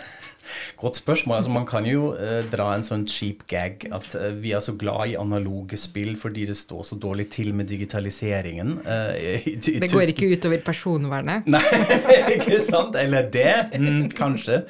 Godt 0.80 1.00
spørsmål. 1.02 1.38
Altså, 1.40 1.52
man 1.54 1.66
kan 1.70 1.86
jo 1.88 2.12
eh, 2.16 2.44
dra 2.52 2.70
en 2.76 2.86
sånn 2.86 3.06
cheap 3.10 3.46
gag 3.50 3.88
at 3.94 4.16
eh, 4.18 4.32
vi 4.42 4.54
er 4.56 4.64
så 4.64 4.76
glad 4.80 5.14
i 5.14 5.18
analoge 5.20 5.80
spill 5.80 6.16
fordi 6.20 6.46
det 6.50 6.58
står 6.60 6.86
så 6.92 6.98
dårlig 7.02 7.30
til 7.34 7.54
med 7.58 7.70
digitaliseringen. 7.72 8.78
eh, 8.86 9.48
i, 9.48 9.56
i 9.58 9.78
Det 9.84 9.92
går 9.92 10.14
ikke 10.14 10.32
utover 10.36 10.64
personvernet? 10.66 11.48
Nei, 11.50 11.64
ikke 12.38 12.62
sant? 12.64 12.96
Eller 13.00 13.30
det? 13.34 13.54
Mm, 13.78 14.08
kanskje. 14.18 14.62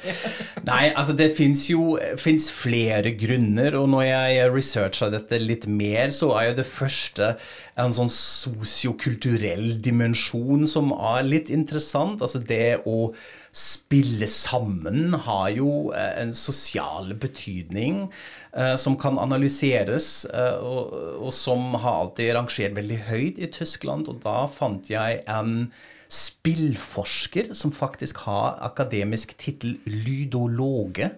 Nei, 0.68 0.90
altså 0.92 1.16
det 1.18 1.30
fins 1.36 1.66
jo 1.70 1.96
finnes 2.20 2.50
flere 2.52 3.14
grunner, 3.18 3.76
og 3.78 3.88
når 3.92 4.06
jeg 4.08 4.50
researcha 4.54 5.10
dette 5.12 5.40
litt 5.42 5.68
mer, 5.70 6.12
så 6.14 6.32
er 6.38 6.50
jo 6.50 6.58
det 6.60 6.68
første 6.68 7.34
en 7.78 7.94
sånn 7.94 8.10
sosiokulturell 8.10 9.76
dimensjon 9.82 10.66
som 10.70 10.90
er 10.92 11.26
litt 11.26 11.52
interessant. 11.54 12.22
Altså 12.24 12.40
det 12.42 12.80
å 12.88 13.12
spille 13.54 14.28
sammen 14.30 15.14
har 15.24 15.50
jo 15.56 15.90
eh, 15.96 16.18
en 16.22 16.32
sosial 16.36 17.14
betydning 17.18 18.06
eh, 18.52 18.74
som 18.80 18.98
kan 19.00 19.18
analyseres, 19.20 20.26
eh, 20.30 20.58
og, 20.58 20.96
og 21.28 21.30
som 21.34 21.72
har 21.78 22.02
alltid 22.04 22.34
rangert 22.36 22.76
veldig 22.78 22.98
høyt 23.08 23.38
i 23.38 23.50
Tyskland. 23.54 24.10
Og 24.10 24.20
da 24.26 24.42
fant 24.50 24.90
jeg 24.90 25.22
en 25.30 25.70
spillforsker 26.08 27.52
som 27.56 27.72
faktisk 27.74 28.24
har 28.24 28.56
akademisk 28.64 29.34
tittel 29.40 29.76
lydologe. 29.84 31.12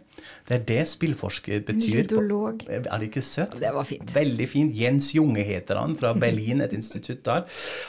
Det 0.50 0.56
er 0.58 0.64
det 0.66 0.80
spillforsker 0.90 1.60
betyr. 1.62 2.00
på- 2.10 2.24
Er 2.70 2.98
det 2.98 3.06
ikke 3.10 3.22
søtt? 3.22 3.52
Det 3.60 3.70
var 3.74 3.84
fint. 3.86 4.10
Veldig 4.14 4.48
fint. 4.50 4.74
Jens 4.74 5.12
Junge 5.14 5.44
heter 5.46 5.78
han, 5.78 5.94
fra 5.96 6.10
Berlin, 6.18 6.60
et 6.60 6.72
institutt 6.74 7.22
der. 7.24 7.44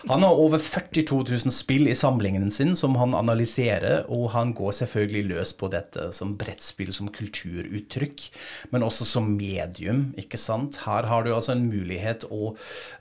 Han 0.08 0.22
har 0.22 0.38
over 0.38 0.60
42 0.62 1.24
000 1.26 1.52
spill 1.52 1.88
i 1.90 1.96
samlingen 1.98 2.52
sin 2.54 2.76
som 2.76 2.96
han 3.02 3.16
analyserer, 3.18 4.06
og 4.10 4.30
han 4.36 4.54
går 4.54 4.72
selvfølgelig 4.84 5.26
løs 5.32 5.54
på 5.58 5.72
dette 5.74 6.12
som 6.14 6.36
brettspill 6.38 6.94
som 6.94 7.10
kulturuttrykk, 7.10 8.28
men 8.72 8.84
også 8.86 9.06
som 9.10 9.32
medium, 9.38 10.14
ikke 10.22 10.38
sant. 10.38 10.78
Her 10.86 11.10
har 11.10 11.24
du 11.26 11.34
altså 11.34 11.56
en 11.56 11.66
mulighet 11.72 12.26
å 12.30 12.54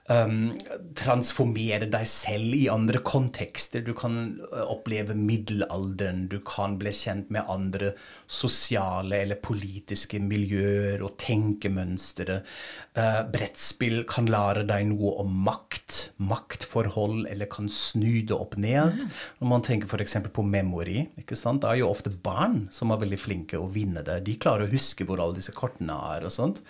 um, 0.08 0.54
transformere 0.96 1.86
deg 1.90 2.06
selv 2.08 2.54
i 2.56 2.64
andre 2.72 2.98
kontekster. 3.04 3.84
Du 3.84 3.92
kan 3.98 4.40
uh, 4.52 4.64
oppleve 4.72 5.14
middelalderen, 5.14 6.28
du 6.32 6.38
kan 6.40 6.78
bli 6.80 6.90
kjent 6.96 7.30
med 7.30 7.44
andre 7.50 7.92
sosiale 8.30 9.20
eller 9.24 9.34
politiske 9.36 9.49
miljøer 9.54 11.02
og 11.04 11.16
tenkemønstre. 11.20 12.40
Eh, 12.98 13.20
brettspill 13.32 14.04
kan 14.10 14.26
lære 14.30 14.64
deg 14.68 14.86
noe 14.90 15.12
om 15.22 15.30
makt, 15.46 16.10
maktforhold, 16.18 17.26
eller 17.30 17.46
kan 17.50 17.68
snu 17.72 18.22
det 18.26 18.34
opp 18.36 18.56
ned. 18.60 18.98
Når 19.40 19.50
man 19.52 19.62
tenker 19.66 19.88
f.eks. 19.90 20.16
på 20.32 20.44
memory, 20.46 21.06
ikke 21.20 21.36
sant? 21.38 21.62
det 21.62 21.70
er 21.70 21.80
jo 21.82 21.90
ofte 21.90 22.10
barn 22.10 22.68
som 22.74 22.90
er 22.94 23.00
veldig 23.02 23.18
flinke 23.20 23.58
å 23.60 23.68
vinne 23.72 24.02
det. 24.06 24.20
De 24.26 24.36
klarer 24.40 24.66
å 24.66 24.72
huske 24.72 25.04
hvor 25.08 25.20
alle 25.22 25.38
disse 25.38 25.54
kortene 25.56 25.96
er, 26.14 26.24
og 26.28 26.34
sånt. 26.34 26.62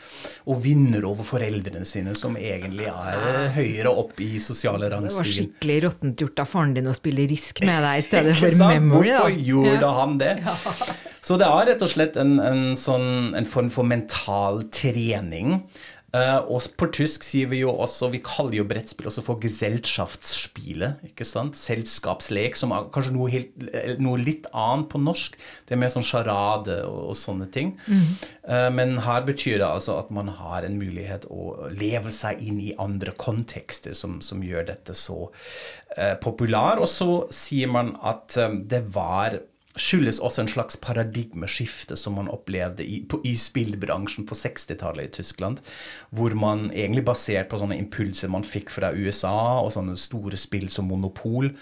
Og 0.47 0.61
vinner 0.65 1.05
over 1.09 1.27
foreldrene 1.27 1.87
sine, 1.89 2.15
som 2.19 2.37
egentlig 2.41 2.89
er 2.91 3.21
eh, 3.21 3.51
høyere 3.57 3.93
opp 3.93 4.21
i 4.21 4.33
sosiale 4.43 4.91
Det 4.91 5.01
var 5.15 5.31
skikkelig 5.31 5.79
råttent 5.87 6.21
gjort 6.25 6.43
av 6.45 6.51
faren 6.51 6.75
din 6.77 6.91
å 6.91 6.97
spille 6.97 7.27
Risk 7.31 7.63
med 7.67 7.83
deg 7.85 8.01
i 8.01 8.07
stedet 8.07 8.37
for? 8.39 8.59
Memory. 8.71 9.09
da. 9.13 9.21
Hvorfor 9.25 9.47
gjorde 9.51 9.81
Ja. 9.81 9.93
han 10.01 10.19
det? 10.19 10.35
Så 11.21 11.37
det 11.37 11.47
er 11.47 11.67
rett 11.69 11.83
og 11.85 11.91
slett 11.93 12.17
en, 12.17 12.39
en, 12.41 12.70
sånn, 12.79 13.33
en 13.39 13.49
form 13.49 13.71
for 13.73 13.87
mental 13.87 14.65
trening. 14.75 15.59
Uh, 16.11 16.43
og 16.51 16.65
på 16.75 16.89
tysk 16.91 17.23
sier 17.23 17.47
vi 17.53 17.61
jo 17.61 17.71
også 17.71 18.09
Vi 18.11 18.19
kaller 18.27 18.57
jo 18.57 18.65
brettspill 18.67 19.07
også 19.07 19.23
for 19.23 19.39
Gesellschaftsspiele. 19.39 20.97
ikke 21.07 21.27
sant? 21.29 21.55
Selskapslek, 21.55 22.59
som 22.59 22.75
er 22.75 22.89
kanskje 22.91 23.15
noe, 23.15 23.29
helt, 23.31 23.53
eh, 23.71 23.95
noe 24.03 24.19
litt 24.19 24.49
annet 24.51 24.89
på 24.91 24.99
norsk. 24.99 25.39
Det 25.69 25.77
er 25.77 25.79
mer 25.79 25.93
sånn 25.95 26.07
sjarade 26.07 26.81
og, 26.89 27.13
og 27.13 27.19
sånne 27.19 27.47
ting. 27.55 27.77
Eh, 28.43 28.67
men 28.75 28.99
her 29.07 29.23
betyr 29.29 29.61
det 29.61 29.69
altså 29.69 30.01
at 30.01 30.11
man 30.11 30.33
har 30.41 30.67
en 30.67 30.81
mulighet 30.81 31.29
å 31.31 31.71
leve 31.71 32.11
seg 32.11 32.43
inn 32.43 32.59
i 32.59 32.75
andre 32.75 33.15
kontekster 33.15 33.95
som, 33.95 34.19
som 34.19 34.43
gjør 34.43 34.67
dette 34.73 34.97
så 34.99 35.29
uh, 35.31 36.17
populær. 36.19 36.83
Og 36.83 36.91
så 36.91 37.11
sier 37.31 37.71
man 37.71 37.95
at 38.03 38.35
um, 38.43 38.65
det 38.67 38.83
var 38.91 39.39
skyldes 39.79 40.19
også 40.19 40.43
en 40.43 40.51
slags 40.51 40.79
paradigmeskifte 40.83 41.95
som 41.99 42.17
man 42.19 42.31
opplevde 42.33 42.83
i, 42.83 43.01
på, 43.07 43.21
i 43.27 43.37
spillbransjen 43.39 44.27
på 44.27 44.35
60-tallet 44.35 45.07
i 45.07 45.13
Tyskland. 45.21 45.61
Hvor 46.11 46.35
man 46.39 46.69
egentlig 46.73 47.05
basert 47.07 47.51
på 47.51 47.61
sånne 47.61 47.79
impulser 47.79 48.33
man 48.33 48.47
fikk 48.47 48.73
fra 48.75 48.91
USA 48.97 49.61
og 49.63 49.71
sånne 49.77 49.95
store 50.01 50.41
spill 50.41 50.67
som 50.73 50.91
Monopol, 50.91 51.53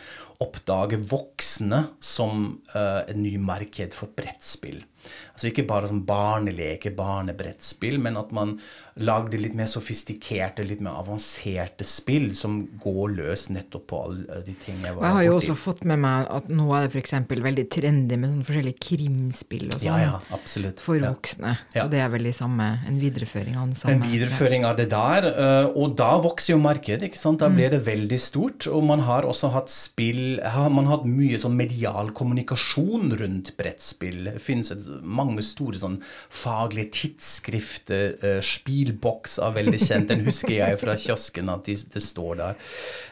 oppdager 0.40 1.02
voksne 1.10 1.82
som 2.04 2.60
uh, 2.74 3.02
et 3.04 3.18
ny 3.18 3.36
marked 3.42 3.96
for 3.96 4.14
brettspill. 4.16 4.84
Altså 5.32 5.50
ikke 5.50 5.66
bare 5.68 5.90
som 5.90 6.02
barneleke, 6.08 6.92
barnebrettspill, 6.96 7.98
men 8.02 8.18
at 8.20 8.32
man 8.34 8.58
lagde 8.98 9.38
litt 9.38 9.54
mer 9.54 9.68
sofistikerte, 9.70 10.64
litt 10.66 10.80
mer 10.82 10.98
avanserte 10.98 11.86
spill 11.86 12.32
som 12.34 12.60
går 12.82 13.14
løs 13.14 13.46
nettopp 13.54 13.86
på 13.92 14.00
alle 14.08 14.40
de 14.46 14.54
tingene 14.58 14.88
jeg 14.88 14.96
var 14.96 15.02
borti. 15.02 15.08
jeg 15.08 15.16
har 15.18 15.26
jo 15.28 15.36
også 15.36 15.56
fått 15.58 15.84
med 15.86 16.02
meg 16.02 16.32
at 16.34 16.48
nå 16.50 16.66
er 16.74 16.88
det 16.88 16.98
f.eks. 16.98 17.14
veldig 17.30 17.66
trendy 17.70 18.18
med 18.18 18.32
sånne 18.32 18.48
forskjellige 18.48 18.82
krimspill 18.88 19.68
og 19.68 19.76
sånn. 19.78 19.86
Ja, 19.86 19.98
ja, 20.02 20.16
absolutt. 20.34 20.82
For 20.82 20.98
voksne. 21.02 21.54
Ja. 21.76 21.84
Så 21.84 21.92
det 21.92 22.02
er 22.02 22.10
vel 22.12 22.26
samme, 22.34 22.66
en 22.88 22.98
videreføring 23.00 23.56
av 23.56 23.68
den 23.68 23.78
samme 23.78 23.94
En 23.96 24.04
videreføring 24.04 24.66
av 24.68 24.76
det 24.80 24.88
der, 24.92 25.28
eh, 25.30 25.70
og 25.78 25.96
da 25.98 26.10
vokser 26.22 26.54
jo 26.54 26.60
markedet. 26.62 27.08
ikke 27.08 27.20
sant? 27.20 27.40
Da 27.42 27.48
blir 27.52 27.70
det 27.70 27.84
veldig 27.86 28.18
stort. 28.20 28.66
Og 28.66 28.84
man 28.84 29.04
har 29.06 29.26
også 29.28 29.52
hatt 29.54 29.70
spill 29.72 30.40
Man 30.68 30.86
har 30.86 30.98
hatt 30.98 31.06
mye 31.06 31.38
sånn 31.38 31.56
medial 31.56 32.10
kommunikasjon 32.16 33.14
rundt 33.20 33.54
brettspill. 33.56 34.24
Det 34.32 34.42
finnes 34.42 34.70
et, 34.74 34.84
mange 35.02 35.44
store 35.46 35.80
sånn 35.80 35.98
faglige 36.04 36.92
tidsskrifter. 37.02 38.18
Uh, 38.22 38.40
Spilboks 38.44 39.38
er 39.44 39.56
veldig 39.56 39.80
kjent, 39.82 40.10
den 40.12 40.26
husker 40.26 40.56
jeg 40.58 40.80
fra 40.80 40.96
kiosken 40.98 41.52
at 41.52 41.68
de, 41.68 41.78
det 41.94 42.04
står 42.04 42.38
der. 42.42 42.60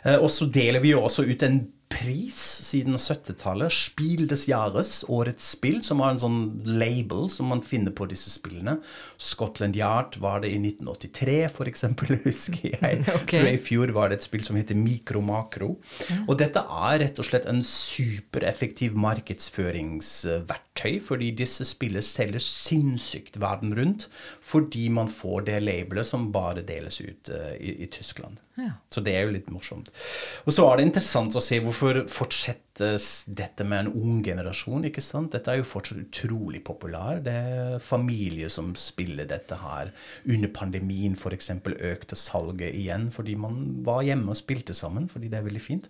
Uh, 0.05 0.18
og 0.18 0.31
så 0.33 0.49
deler 0.51 0.85
vi 0.85 0.94
jo 0.94 1.05
også 1.07 1.27
ut 1.27 1.46
en 1.46 1.62
pris 1.88 2.37
siden 2.66 2.96
70-tallet. 2.99 3.72
Spiel 3.72 4.27
des 4.31 4.46
Jahres, 4.49 5.05
årets 5.12 5.53
spill, 5.55 5.83
som 5.87 6.01
har 6.03 6.14
en 6.14 6.20
sånn 6.22 6.40
label 6.66 7.29
som 7.33 7.51
man 7.53 7.62
finner 7.64 7.94
på 7.94 8.09
disse 8.11 8.33
spillene. 8.33 8.79
Scotland 9.22 9.77
Yard 9.79 10.18
var 10.22 10.42
det 10.42 10.51
i 10.55 10.59
1983, 10.59 11.37
for 11.55 11.70
eksempel, 11.70 12.16
husker 12.27 12.75
jeg. 12.75 13.05
Okay. 13.27 13.57
Fjor 13.62 13.90
var 13.96 14.11
det 14.11 14.20
et 14.20 14.27
spill 14.27 14.44
som 14.46 14.57
heter 14.59 14.79
Mikro 14.79 15.22
Makro. 15.25 15.77
Og 16.27 16.35
dette 16.38 16.61
er 16.61 17.01
rett 17.03 17.18
og 17.22 17.27
slett 17.27 17.46
en 17.51 17.62
supereffektiv 17.66 18.94
markedsføringsverktøy, 19.03 20.99
fordi 21.03 21.33
disse 21.38 21.66
spillene 21.66 22.05
selger 22.05 22.42
sinnssykt 22.42 23.40
verden 23.42 23.75
rundt, 23.79 24.09
fordi 24.44 24.88
man 24.94 25.11
får 25.11 25.49
det 25.51 25.62
labelet 25.64 26.07
som 26.09 26.31
bare 26.35 26.66
deles 26.66 27.01
ut 27.03 27.33
uh, 27.33 27.55
i, 27.59 27.79
i 27.87 27.90
Tyskland. 27.90 28.42
Ja. 28.57 28.77
Så 28.92 29.03
det 29.05 29.14
er 29.16 29.27
jo 29.27 29.35
litt 29.35 29.51
morsomt. 29.53 29.90
Og 30.47 30.55
så 30.55 30.64
er 30.69 30.79
det 30.79 30.88
interessant 30.88 31.37
å 31.37 31.45
se 31.45 31.61
hvorfor 31.64 32.05
fortsettes 32.11 32.66
dette 32.79 33.65
med 33.65 33.87
en 33.87 33.93
ung 33.93 34.23
generasjon. 34.25 34.85
ikke 34.89 35.03
sant? 35.05 35.33
Dette 35.33 35.53
er 35.53 35.61
jo 35.61 35.69
fortsatt 35.69 36.03
utrolig 36.03 36.62
populær. 36.65 37.21
Det 37.25 37.33
er 37.33 37.79
familier 37.83 38.51
som 38.53 38.75
spiller 38.79 39.29
dette 39.29 39.59
her. 39.61 39.93
Under 40.29 40.53
pandemien 40.53 41.17
f.eks. 41.17 41.51
økte 41.67 42.19
salget 42.19 42.75
igjen 42.75 43.09
fordi 43.15 43.37
man 43.39 43.59
var 43.87 44.03
hjemme 44.07 44.33
og 44.33 44.39
spilte 44.39 44.75
sammen, 44.77 45.09
fordi 45.09 45.31
det 45.33 45.41
er 45.41 45.47
veldig 45.47 45.62
fint. 45.62 45.89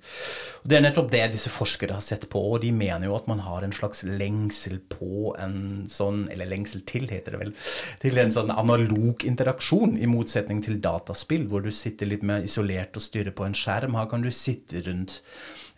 Og 0.63 0.71
Det 0.71 0.79
er 0.79 0.87
nettopp 0.87 1.11
det 1.13 1.25
disse 1.35 1.51
forskere 1.53 1.97
har 1.97 2.05
sett 2.05 2.29
på, 2.31 2.41
og 2.41 2.63
de 2.63 2.73
mener 2.73 3.09
jo 3.09 3.17
at 3.17 3.29
man 3.31 3.43
har 3.45 3.65
en 3.65 3.75
slags 3.75 4.05
lengsel 4.07 4.79
på 4.93 5.35
en 5.43 5.87
sånn, 5.91 6.27
eller 6.33 6.51
lengsel 6.51 6.85
til, 6.89 7.09
heter 7.11 7.37
det 7.37 7.43
vel, 7.43 7.55
til 8.03 8.23
en 8.23 8.35
sånn 8.35 8.53
analog 8.55 9.25
interaksjon, 9.27 9.97
i 9.99 10.09
motsetning 10.11 10.63
til 10.65 10.81
dataspill, 10.83 11.47
hvor 11.51 11.65
du 11.65 11.73
sitter 11.75 12.11
litt 12.11 12.25
mer 12.27 12.47
isolert 12.47 12.97
og 12.97 13.05
styrer 13.05 13.35
på 13.37 13.47
en 13.47 13.57
skjerm. 13.57 13.97
Her 13.99 14.11
kan 14.11 14.25
du 14.25 14.31
sitte 14.35 14.85
rundt 14.87 15.21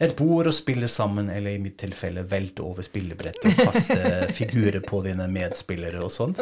et 0.01 0.13
bord 0.19 0.47
og 0.47 0.55
spille 0.55 0.87
sammen, 0.89 1.27
eller 1.35 1.57
i 1.57 1.63
mitt 1.63 1.75
tilfelle 1.81 2.23
velte 2.31 2.63
over 2.63 2.87
spillebrettet 2.87 3.49
og 3.51 3.73
kaste 3.73 3.97
figurer 4.39 4.79
på 4.87 5.01
dine 5.07 5.27
medspillere 5.33 5.99
og 6.05 6.13
sånt. 6.15 6.39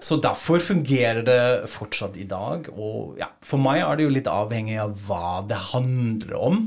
Så 0.00 0.16
derfor 0.24 0.62
fungerer 0.64 1.20
det 1.26 1.40
fortsatt 1.68 2.16
i 2.16 2.24
dag. 2.30 2.70
Og 2.72 3.20
ja, 3.20 3.28
for 3.44 3.60
meg 3.60 3.82
er 3.84 4.00
det 4.00 4.08
jo 4.08 4.14
litt 4.16 4.30
avhengig 4.32 4.78
av 4.80 4.96
hva 5.06 5.40
det 5.50 5.60
handler 5.74 6.36
om. 6.40 6.62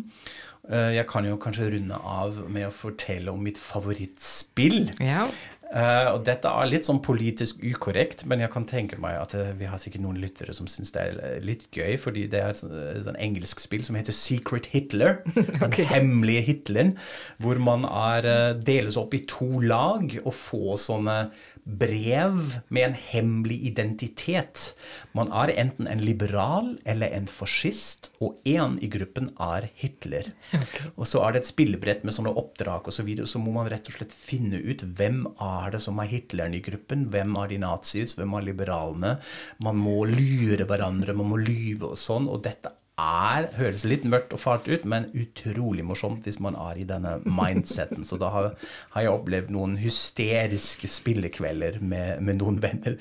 Eh, 0.70 0.92
Jeg 1.00 1.08
kan 1.10 1.26
jo 1.26 1.40
kanskje 1.42 1.72
runde 1.74 1.98
av 1.98 2.38
med 2.48 2.70
å 2.70 2.76
fortelle 2.78 3.34
om 3.34 3.42
mitt 3.44 3.58
favorittspill. 3.58 4.92
Ja. 5.02 5.26
Eh, 5.74 6.08
og 6.14 6.20
dette 6.28 6.50
er 6.50 6.68
litt 6.70 6.86
sånn 6.86 7.00
politisk 7.02 7.64
ukorrekt, 7.66 8.28
men 8.30 8.44
jeg 8.44 8.52
kan 8.54 8.68
tenke 8.70 9.00
meg 9.02 9.18
at 9.18 9.32
uh, 9.34 9.48
vi 9.58 9.66
har 9.66 9.82
sikkert 9.82 10.04
noen 10.06 10.20
lyttere 10.22 10.54
som 10.54 10.68
syns 10.70 10.94
det 10.94 11.02
er 11.02 11.16
eh, 11.18 11.40
litt 11.42 11.66
gøy, 11.74 11.96
fordi 11.98 12.28
det 12.30 12.44
er 12.44 12.54
et 12.54 12.60
sånn- 12.60 12.76
sånn 13.08 13.18
engelsk 13.18 13.64
spill 13.64 13.82
som 13.86 13.98
heter 13.98 14.14
Secret 14.14 14.70
Hitler. 14.74 15.24
Den 15.64 15.74
hemmelige 15.90 16.46
Hitleren. 16.52 16.94
Hvor 17.42 17.58
man 17.58 17.88
er, 17.90 18.30
eh, 18.30 18.52
deles 18.62 19.00
opp 19.02 19.18
i 19.18 19.24
to 19.30 19.50
lag 19.66 20.14
og 20.22 20.34
får 20.38 20.78
sånne 20.86 21.18
brev 21.64 22.60
med 22.68 22.84
en 22.84 22.96
hemmelig 22.98 23.60
identitet. 23.70 24.74
Man 25.16 25.32
er 25.32 25.54
enten 25.56 25.88
en 25.88 26.04
liberal 26.04 26.74
eller 26.90 27.14
en 27.16 27.30
fascist, 27.32 28.12
og 28.20 28.42
én 28.48 28.76
i 28.84 28.90
gruppen 28.92 29.32
er 29.42 29.70
Hitler. 29.80 30.34
Og 31.00 31.08
så 31.10 31.24
er 31.24 31.34
det 31.34 31.44
et 31.44 31.52
spillebrett 31.52 32.04
med 32.04 32.16
sånne 32.16 32.36
oppdrag 32.40 32.88
osv., 32.88 33.04
så, 33.04 33.08
videre, 33.08 33.28
så 33.28 33.40
må 33.42 33.52
man 33.56 33.68
rett 33.72 33.90
og 33.90 33.98
slett 33.98 34.14
finne 34.16 34.62
ut 34.64 34.84
hvem 34.96 35.26
er 35.44 35.74
det 35.74 35.82
som 35.84 35.98
er 36.00 36.08
Hitleren 36.12 36.56
i 36.56 36.62
gruppen, 36.64 37.08
hvem 37.12 37.36
er 37.42 37.50
de 37.52 37.58
nazis, 37.64 38.14
hvem 38.16 38.38
er 38.38 38.48
liberalene. 38.48 39.18
Man 39.66 39.82
må 39.82 40.04
lure 40.08 40.68
hverandre, 40.70 41.16
man 41.18 41.32
må 41.34 41.42
lyve 41.42 41.94
og 41.94 42.00
sånn, 42.00 42.30
og 42.32 42.46
dette 42.46 42.72
er, 43.00 43.48
høres 43.58 43.84
litt 43.90 44.04
mørkt 44.06 44.36
og 44.36 44.42
fart 44.44 44.68
ut, 44.70 44.84
men 44.86 45.08
utrolig 45.18 45.82
morsomt 45.86 46.28
hvis 46.28 46.38
man 46.44 46.54
er 46.60 46.78
i 46.78 46.86
denne 46.86 47.16
mindseten. 47.26 48.06
Så 48.06 48.20
da 48.22 48.30
har, 48.34 48.52
har 48.94 49.06
jeg 49.06 49.14
opplevd 49.14 49.50
noen 49.54 49.80
hysteriske 49.82 50.90
spillekvelder 50.92 51.80
med, 51.82 52.22
med 52.22 52.38
noen 52.42 52.60
venner. 52.62 53.00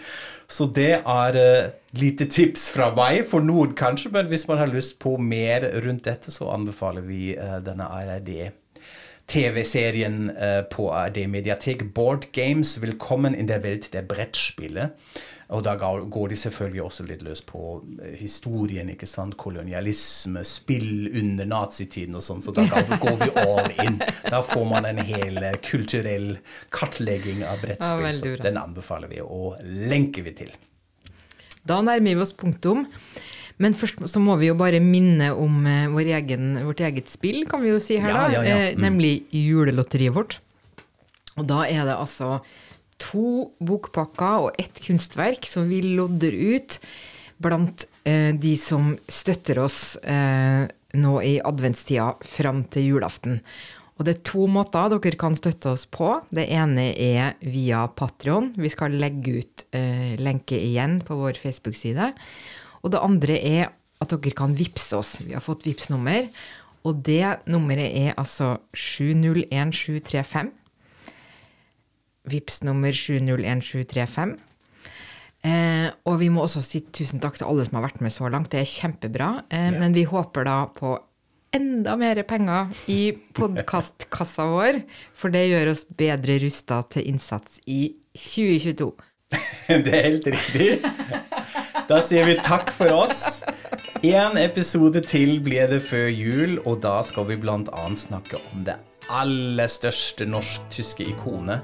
Så 0.48 0.68
det 0.72 1.02
er 1.02 1.36
uh, 1.36 1.70
lite 2.00 2.28
tips 2.32 2.70
fra 2.72 2.88
meg, 2.96 3.26
for 3.28 3.44
noen 3.44 3.76
kanskje, 3.76 4.14
men 4.16 4.32
hvis 4.32 4.48
man 4.48 4.62
har 4.62 4.72
lyst 4.72 4.98
på 5.02 5.18
mer 5.20 5.68
rundt 5.84 6.08
dette, 6.08 6.32
så 6.32 6.48
anbefaler 6.54 7.04
vi 7.04 7.36
uh, 7.36 7.58
denne 7.64 7.88
RRD. 7.92 8.52
TV-serien 9.32 10.32
uh, 10.34 10.62
på 10.72 10.88
ARD 10.92 11.20
Mediatek, 11.30 11.84
Board 11.94 12.30
Games, 12.32 12.78
Velkommen 12.82 13.36
in 13.36 13.48
der 13.48 13.62
Welt 13.64 13.92
der 13.92 14.08
Brettspille. 14.08 14.90
Og 15.52 15.60
da 15.66 15.74
går 15.76 16.32
de 16.32 16.36
selvfølgelig 16.40 16.82
også 16.86 17.04
litt 17.08 17.22
løs 17.26 17.42
på 17.44 17.62
eh, 18.00 18.14
historien, 18.16 18.88
ikke 18.94 19.08
sant, 19.10 19.36
kolonialisme, 19.40 20.40
spill 20.48 21.10
under 21.20 21.48
nazitiden 21.50 22.16
og 22.16 22.24
sånn, 22.24 22.40
så 22.44 22.54
da 22.56 22.64
går 22.72 23.18
vi 23.20 23.28
all 23.42 23.68
in. 23.84 23.98
Da 24.32 24.40
får 24.48 24.64
man 24.70 24.88
en 24.88 25.02
hel 25.04 25.36
eh, 25.42 25.58
kulturell 25.64 26.38
kartlegging 26.72 27.44
av 27.44 27.60
brettspill, 27.64 28.08
Ja, 28.08 28.14
så 28.16 28.46
den 28.48 28.60
anbefaler 28.62 29.12
vi, 29.12 29.20
og 29.24 29.60
lenker 29.92 30.24
vi 30.24 30.34
til. 30.40 30.54
Da 31.68 31.82
nærmer 31.84 32.16
vi 32.16 32.24
oss 32.24 32.32
punktum. 32.34 32.86
Men 33.62 33.76
først 33.78 34.00
så 34.10 34.18
må 34.18 34.34
vi 34.40 34.48
jo 34.48 34.56
bare 34.58 34.80
minne 34.82 35.28
om 35.38 35.60
eh, 35.68 35.84
vår 35.92 36.08
egen, 36.16 36.56
vårt 36.66 36.80
eget 36.82 37.12
spill, 37.12 37.44
kan 37.50 37.62
vi 37.62 37.70
jo 37.74 37.78
si 37.84 38.00
her, 38.00 38.08
Ja, 38.10 38.24
da. 38.24 38.40
ja, 38.40 38.42
ja. 38.48 38.72
Mm. 38.72 38.80
nemlig 38.88 39.12
julelotteriet 39.36 40.16
vårt. 40.16 40.38
Og 41.36 41.46
da 41.48 41.62
er 41.68 41.84
det 41.86 41.94
altså 41.94 42.40
to 43.02 43.50
bokpakker 43.62 44.46
og 44.46 44.62
ett 44.62 44.80
kunstverk 44.84 45.48
som 45.48 45.68
vi 45.70 45.82
lodder 45.82 46.32
ut 46.32 46.78
blant 47.42 47.88
eh, 48.06 48.30
de 48.38 48.54
som 48.60 48.94
støtter 49.10 49.58
oss 49.62 49.96
eh, 49.98 50.64
nå 50.94 51.14
i 51.26 51.36
adventstida 51.42 52.12
fram 52.22 52.62
til 52.70 52.92
julaften. 52.92 53.40
Og 53.98 54.06
det 54.06 54.14
er 54.16 54.24
to 54.26 54.46
måter 54.50 54.90
dere 54.92 55.18
kan 55.20 55.36
støtte 55.38 55.74
oss 55.76 55.84
på. 55.90 56.08
Det 56.34 56.46
ene 56.50 56.88
er 56.96 57.36
via 57.44 57.84
Patrion. 57.92 58.52
Vi 58.58 58.70
skal 58.72 58.96
legge 58.98 59.42
ut 59.42 59.66
eh, 59.76 60.14
lenke 60.18 60.58
igjen 60.58 61.00
på 61.06 61.18
vår 61.20 61.38
Facebook-side. 61.42 62.12
Og 62.82 62.94
det 62.94 63.02
andre 63.02 63.36
er 63.38 63.70
at 64.02 64.10
dere 64.16 64.34
kan 64.36 64.56
vippse 64.58 64.96
oss. 64.98 65.18
Vi 65.22 65.36
har 65.36 65.44
fått 65.44 65.66
vippsnummer, 65.68 66.26
og 66.82 67.04
det 67.06 67.46
nummeret 67.46 67.94
er 67.94 68.16
altså 68.18 68.56
701735. 68.74 70.50
Vips 72.30 72.62
nummer 72.62 72.94
701735. 72.94 74.36
Eh, 75.42 75.88
og 76.06 76.20
vi 76.20 76.28
må 76.30 76.44
også 76.44 76.62
si 76.62 76.84
tusen 76.94 77.18
takk 77.22 77.40
til 77.40 77.48
alle 77.50 77.64
som 77.66 77.80
har 77.80 77.88
vært 77.88 78.02
med 78.04 78.14
så 78.14 78.28
langt. 78.30 78.52
Det 78.52 78.60
er 78.62 78.68
kjempebra. 78.70 79.30
Eh, 79.50 79.72
Men 79.74 79.94
vi 79.96 80.04
håper 80.06 80.46
da 80.46 80.58
på 80.70 80.94
enda 81.52 81.96
mer 82.00 82.22
penger 82.24 82.70
i 82.88 83.12
podkastkassa 83.36 84.46
vår, 84.48 84.82
for 85.14 85.34
det 85.34 85.48
gjør 85.50 85.72
oss 85.74 85.82
bedre 85.84 86.38
rusta 86.44 86.80
til 86.94 87.10
innsats 87.10 87.58
i 87.66 87.94
2022. 88.16 88.92
Det 89.84 89.92
er 89.96 90.06
helt 90.10 90.26
riktig. 90.28 90.70
Da 91.88 92.00
sier 92.04 92.26
vi 92.28 92.36
takk 92.44 92.70
for 92.76 92.92
oss. 92.94 93.42
En 94.02 94.36
episode 94.40 95.00
til 95.06 95.38
blir 95.44 95.68
det 95.70 95.80
før 95.86 96.08
jul, 96.12 96.58
og 96.66 96.80
da 96.84 96.98
skal 97.06 97.28
vi 97.30 97.38
annet 97.40 98.02
snakke 98.02 98.40
om 98.52 98.64
det 98.66 98.76
aller 99.10 99.68
største 99.70 100.26
norsk-tyske 100.28 101.04
ikonet, 101.10 101.60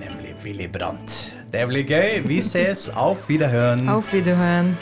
nemlig 0.00 0.34
Willy 0.44 0.68
Brandt. 0.68 1.34
Det 1.52 1.66
blir 1.68 1.82
gøy. 1.82 2.22
Vi 2.28 2.42
ses. 2.42 2.88
Auf 2.88 3.28
Wiederhören. 3.28 3.88
Auf 3.88 4.12
Wiederhören. 4.12 4.76